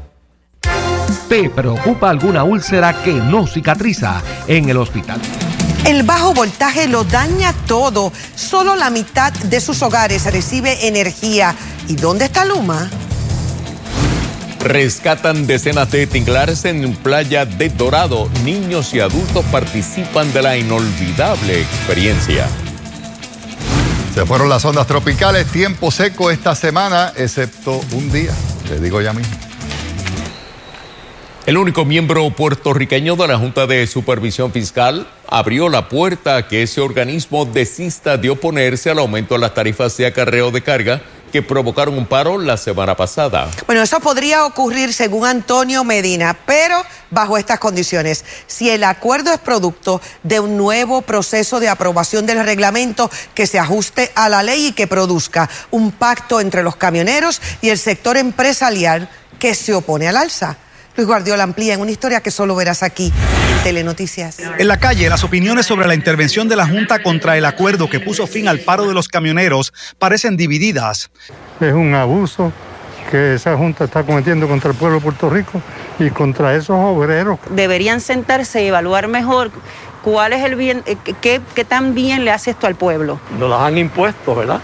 ¿Te 1.31 1.49
preocupa 1.49 2.09
alguna 2.09 2.43
úlcera 2.43 3.03
que 3.03 3.13
no 3.13 3.47
cicatriza 3.47 4.21
en 4.47 4.67
el 4.67 4.75
hospital? 4.75 5.17
El 5.85 6.03
bajo 6.03 6.33
voltaje 6.33 6.89
lo 6.89 7.05
daña 7.05 7.53
todo. 7.67 8.11
Solo 8.35 8.75
la 8.75 8.89
mitad 8.89 9.31
de 9.31 9.61
sus 9.61 9.81
hogares 9.81 10.25
recibe 10.25 10.89
energía. 10.89 11.55
¿Y 11.87 11.95
dónde 11.95 12.25
está 12.25 12.43
Luma? 12.43 12.89
Rescatan 14.59 15.47
decenas 15.47 15.89
de 15.89 16.05
tinglares 16.05 16.65
en 16.65 16.93
playa 16.97 17.45
de 17.45 17.69
Dorado. 17.69 18.29
Niños 18.43 18.93
y 18.93 18.99
adultos 18.99 19.45
participan 19.53 20.33
de 20.33 20.41
la 20.41 20.57
inolvidable 20.57 21.61
experiencia. 21.61 22.45
Se 24.13 24.25
fueron 24.25 24.49
las 24.49 24.65
ondas 24.65 24.85
tropicales, 24.85 25.47
tiempo 25.47 25.91
seco 25.91 26.29
esta 26.29 26.55
semana, 26.55 27.13
excepto 27.15 27.79
un 27.93 28.11
día. 28.11 28.33
Te 28.67 28.81
digo 28.81 28.99
ya 28.99 29.13
mismo. 29.13 29.50
El 31.51 31.57
único 31.57 31.83
miembro 31.83 32.29
puertorriqueño 32.29 33.17
de 33.17 33.27
la 33.27 33.37
Junta 33.37 33.67
de 33.67 33.85
Supervisión 33.85 34.53
Fiscal 34.53 35.05
abrió 35.27 35.67
la 35.67 35.89
puerta 35.89 36.37
a 36.37 36.47
que 36.47 36.63
ese 36.63 36.79
organismo 36.79 37.43
desista 37.43 38.15
de 38.15 38.29
oponerse 38.29 38.89
al 38.89 38.99
aumento 38.99 39.33
de 39.33 39.41
las 39.41 39.53
tarifas 39.53 39.97
de 39.97 40.05
acarreo 40.05 40.49
de 40.51 40.63
carga 40.63 41.01
que 41.29 41.41
provocaron 41.41 41.97
un 41.97 42.05
paro 42.05 42.37
la 42.37 42.55
semana 42.55 42.95
pasada. 42.95 43.51
Bueno, 43.65 43.81
eso 43.81 43.99
podría 43.99 44.45
ocurrir 44.45 44.93
según 44.93 45.25
Antonio 45.25 45.83
Medina, 45.83 46.37
pero 46.45 46.85
bajo 47.09 47.37
estas 47.37 47.59
condiciones. 47.59 48.23
Si 48.47 48.69
el 48.69 48.85
acuerdo 48.85 49.33
es 49.33 49.39
producto 49.39 49.99
de 50.23 50.39
un 50.39 50.55
nuevo 50.55 51.01
proceso 51.01 51.59
de 51.59 51.67
aprobación 51.67 52.25
del 52.25 52.45
reglamento 52.45 53.11
que 53.35 53.45
se 53.45 53.59
ajuste 53.59 54.09
a 54.15 54.29
la 54.29 54.41
ley 54.41 54.67
y 54.67 54.71
que 54.71 54.87
produzca 54.87 55.49
un 55.69 55.91
pacto 55.91 56.39
entre 56.39 56.63
los 56.63 56.77
camioneros 56.77 57.41
y 57.61 57.67
el 57.67 57.77
sector 57.77 58.15
empresarial 58.15 59.09
que 59.37 59.53
se 59.53 59.73
opone 59.73 60.07
al 60.07 60.15
alza. 60.15 60.57
Luis 60.95 61.07
Guardiola 61.07 61.43
amplía 61.43 61.73
en 61.73 61.81
una 61.81 61.91
historia 61.91 62.21
que 62.21 62.31
solo 62.31 62.55
verás 62.55 62.83
aquí 62.83 63.05
en 63.05 63.63
Telenoticias. 63.63 64.39
En 64.39 64.67
la 64.67 64.77
calle, 64.77 65.09
las 65.09 65.23
opiniones 65.23 65.65
sobre 65.65 65.87
la 65.87 65.95
intervención 65.95 66.49
de 66.49 66.55
la 66.55 66.67
Junta 66.67 67.01
contra 67.01 67.37
el 67.37 67.45
acuerdo 67.45 67.89
que 67.89 67.99
puso 67.99 68.27
fin 68.27 68.47
al 68.47 68.59
paro 68.59 68.87
de 68.87 68.93
los 68.93 69.07
camioneros 69.07 69.73
parecen 69.99 70.35
divididas. 70.35 71.09
Es 71.59 71.73
un 71.73 71.95
abuso 71.95 72.51
que 73.09 73.35
esa 73.35 73.55
Junta 73.55 73.85
está 73.85 74.03
cometiendo 74.03 74.47
contra 74.47 74.71
el 74.71 74.77
pueblo 74.77 74.97
de 74.97 75.03
Puerto 75.03 75.29
Rico 75.29 75.61
y 75.99 76.09
contra 76.09 76.55
esos 76.55 76.77
obreros. 76.77 77.39
Deberían 77.49 78.01
sentarse 78.01 78.63
y 78.63 78.67
evaluar 78.67 79.07
mejor 79.07 79.51
cuál 80.03 80.33
es 80.33 80.43
el 80.43 80.55
bien, 80.55 80.83
eh, 80.85 80.97
qué, 81.21 81.41
qué 81.55 81.65
tan 81.65 81.93
bien 81.93 82.25
le 82.25 82.31
hace 82.31 82.51
esto 82.51 82.67
al 82.67 82.75
pueblo. 82.75 83.19
Nos 83.39 83.49
las 83.49 83.61
han 83.61 83.77
impuesto, 83.77 84.35
¿verdad? 84.35 84.59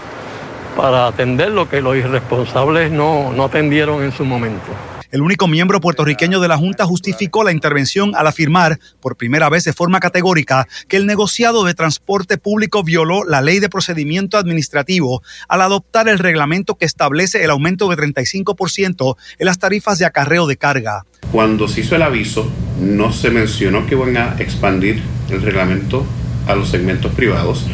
Para 0.76 1.06
atender 1.06 1.50
lo 1.50 1.68
que 1.68 1.80
los 1.80 1.96
irresponsables 1.96 2.90
no, 2.90 3.32
no 3.32 3.44
atendieron 3.44 4.02
en 4.02 4.12
su 4.12 4.24
momento. 4.24 4.66
El 5.10 5.22
único 5.22 5.48
miembro 5.48 5.80
puertorriqueño 5.80 6.38
de 6.38 6.48
la 6.48 6.58
Junta 6.58 6.84
justificó 6.84 7.42
la 7.42 7.52
intervención 7.52 8.14
al 8.14 8.26
afirmar, 8.26 8.78
por 9.00 9.16
primera 9.16 9.48
vez 9.48 9.64
de 9.64 9.72
forma 9.72 10.00
categórica, 10.00 10.68
que 10.86 10.98
el 10.98 11.06
negociado 11.06 11.64
de 11.64 11.72
transporte 11.72 12.36
público 12.36 12.82
violó 12.82 13.24
la 13.24 13.40
ley 13.40 13.58
de 13.58 13.70
procedimiento 13.70 14.36
administrativo 14.36 15.22
al 15.48 15.62
adoptar 15.62 16.08
el 16.08 16.18
reglamento 16.18 16.74
que 16.74 16.84
establece 16.84 17.42
el 17.42 17.48
aumento 17.50 17.88
de 17.88 17.96
35% 17.96 19.16
en 19.38 19.46
las 19.46 19.58
tarifas 19.58 19.98
de 19.98 20.04
acarreo 20.04 20.46
de 20.46 20.58
carga. 20.58 21.06
Cuando 21.32 21.68
se 21.68 21.80
hizo 21.80 21.96
el 21.96 22.02
aviso, 22.02 22.50
no 22.78 23.10
se 23.10 23.30
mencionó 23.30 23.86
que 23.86 23.94
iban 23.94 24.14
a 24.18 24.36
expandir 24.38 25.02
el 25.30 25.40
reglamento 25.40 26.04
a 26.46 26.54
los 26.54 26.68
segmentos 26.68 27.12
privados. 27.12 27.64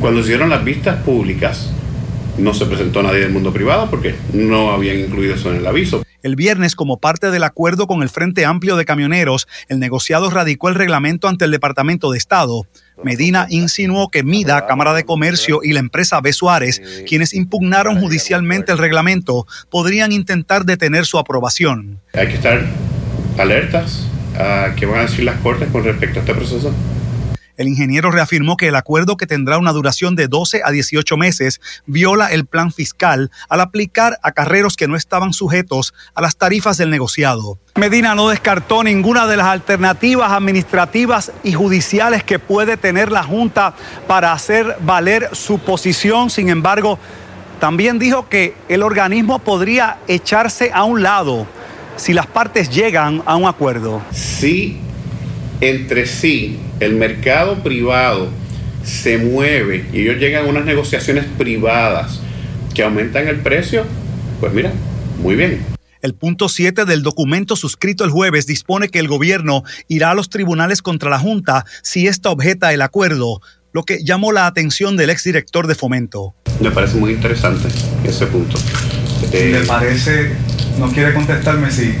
Cuando 0.00 0.20
se 0.22 0.28
hicieron 0.28 0.48
las 0.48 0.64
vistas 0.64 1.02
públicas, 1.02 1.70
no 2.40 2.54
se 2.54 2.66
presentó 2.66 3.02
nadie 3.02 3.20
del 3.20 3.32
mundo 3.32 3.52
privado 3.52 3.88
porque 3.90 4.14
no 4.32 4.70
habían 4.70 4.98
incluido 4.98 5.34
eso 5.34 5.50
en 5.50 5.58
el 5.58 5.66
aviso. 5.66 6.02
El 6.22 6.36
viernes, 6.36 6.74
como 6.74 6.98
parte 6.98 7.30
del 7.30 7.44
acuerdo 7.44 7.86
con 7.86 8.02
el 8.02 8.10
Frente 8.10 8.44
Amplio 8.44 8.76
de 8.76 8.84
Camioneros, 8.84 9.48
el 9.68 9.78
negociado 9.78 10.28
radicó 10.28 10.68
el 10.68 10.74
reglamento 10.74 11.28
ante 11.28 11.46
el 11.46 11.50
Departamento 11.50 12.10
de 12.10 12.18
Estado. 12.18 12.66
Medina 13.02 13.46
insinuó 13.48 14.10
que 14.10 14.22
MIDA, 14.22 14.66
Cámara 14.66 14.92
de 14.92 15.04
Comercio 15.04 15.60
y 15.62 15.72
la 15.72 15.80
empresa 15.80 16.20
B. 16.20 16.34
Suárez, 16.34 16.82
quienes 17.08 17.32
impugnaron 17.32 17.98
judicialmente 17.98 18.72
el 18.72 18.78
reglamento, 18.78 19.46
podrían 19.70 20.12
intentar 20.12 20.66
detener 20.66 21.06
su 21.06 21.18
aprobación. 21.18 22.00
Hay 22.12 22.28
que 22.28 22.34
estar 22.34 22.66
alertas 23.38 24.06
a 24.38 24.74
qué 24.76 24.84
van 24.84 24.98
a 24.98 25.02
decir 25.02 25.24
las 25.24 25.40
cortes 25.40 25.68
con 25.70 25.84
respecto 25.84 26.18
a 26.18 26.22
este 26.22 26.34
proceso. 26.34 26.74
El 27.60 27.68
ingeniero 27.68 28.10
reafirmó 28.10 28.56
que 28.56 28.68
el 28.68 28.74
acuerdo 28.74 29.18
que 29.18 29.26
tendrá 29.26 29.58
una 29.58 29.72
duración 29.72 30.16
de 30.16 30.28
12 30.28 30.62
a 30.64 30.70
18 30.70 31.18
meses 31.18 31.60
viola 31.84 32.28
el 32.28 32.46
plan 32.46 32.72
fiscal 32.72 33.30
al 33.50 33.60
aplicar 33.60 34.18
a 34.22 34.32
carreros 34.32 34.78
que 34.78 34.88
no 34.88 34.96
estaban 34.96 35.34
sujetos 35.34 35.92
a 36.14 36.22
las 36.22 36.38
tarifas 36.38 36.78
del 36.78 36.88
negociado. 36.88 37.58
Medina 37.74 38.14
no 38.14 38.30
descartó 38.30 38.82
ninguna 38.82 39.26
de 39.26 39.36
las 39.36 39.48
alternativas 39.48 40.32
administrativas 40.32 41.32
y 41.44 41.52
judiciales 41.52 42.24
que 42.24 42.38
puede 42.38 42.78
tener 42.78 43.12
la 43.12 43.24
Junta 43.24 43.74
para 44.06 44.32
hacer 44.32 44.78
valer 44.80 45.28
su 45.32 45.58
posición. 45.58 46.30
Sin 46.30 46.48
embargo, 46.48 46.98
también 47.58 47.98
dijo 47.98 48.26
que 48.30 48.56
el 48.70 48.82
organismo 48.82 49.38
podría 49.38 49.98
echarse 50.08 50.70
a 50.72 50.84
un 50.84 51.02
lado 51.02 51.46
si 51.96 52.14
las 52.14 52.26
partes 52.26 52.70
llegan 52.70 53.22
a 53.26 53.36
un 53.36 53.46
acuerdo. 53.46 54.00
Sí 54.12 54.80
entre 55.60 56.06
sí 56.06 56.58
el 56.80 56.94
mercado 56.94 57.62
privado 57.62 58.28
se 58.82 59.18
mueve 59.18 59.86
y 59.92 60.00
ellos 60.00 60.16
llegan 60.16 60.46
a 60.46 60.48
unas 60.48 60.64
negociaciones 60.64 61.26
privadas 61.38 62.20
que 62.74 62.82
aumentan 62.82 63.28
el 63.28 63.40
precio, 63.40 63.84
pues 64.40 64.52
mira, 64.52 64.72
muy 65.22 65.36
bien. 65.36 65.64
El 66.02 66.14
punto 66.14 66.48
7 66.48 66.86
del 66.86 67.02
documento 67.02 67.56
suscrito 67.56 68.04
el 68.04 68.10
jueves 68.10 68.46
dispone 68.46 68.88
que 68.88 68.98
el 68.98 69.08
gobierno 69.08 69.64
irá 69.86 70.12
a 70.12 70.14
los 70.14 70.30
tribunales 70.30 70.80
contra 70.80 71.10
la 71.10 71.18
Junta 71.18 71.66
si 71.82 72.06
ésta 72.06 72.30
objeta 72.30 72.72
el 72.72 72.80
acuerdo, 72.80 73.42
lo 73.72 73.82
que 73.82 74.02
llamó 74.02 74.32
la 74.32 74.46
atención 74.46 74.96
del 74.96 75.10
exdirector 75.10 75.66
de 75.66 75.74
Fomento. 75.74 76.34
Me 76.60 76.70
parece 76.70 76.96
muy 76.96 77.12
interesante 77.12 77.68
ese 78.04 78.26
punto. 78.26 78.56
¿Le 79.30 79.60
eh, 79.60 79.64
parece, 79.66 80.32
no 80.78 80.90
quiere 80.90 81.12
contestarme 81.12 81.70
si 81.70 81.94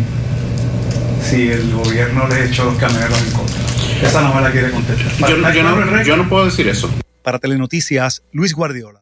si 1.22 1.50
el 1.50 1.72
gobierno 1.72 2.26
le 2.28 2.46
echó 2.46 2.64
los 2.64 2.76
camioneros 2.76 3.20
en 3.22 3.32
contra. 3.32 3.60
Esa 4.02 4.22
no 4.22 4.34
me 4.34 4.40
la 4.40 4.50
quiere 4.50 4.70
contestar. 4.70 5.30
Yo, 5.30 5.36
yo, 5.52 5.62
no, 5.62 6.02
yo 6.02 6.16
no 6.16 6.28
puedo 6.28 6.46
decir 6.46 6.68
eso. 6.68 6.90
Para 7.22 7.38
Telenoticias, 7.38 8.22
Luis 8.32 8.54
Guardiola. 8.54 8.98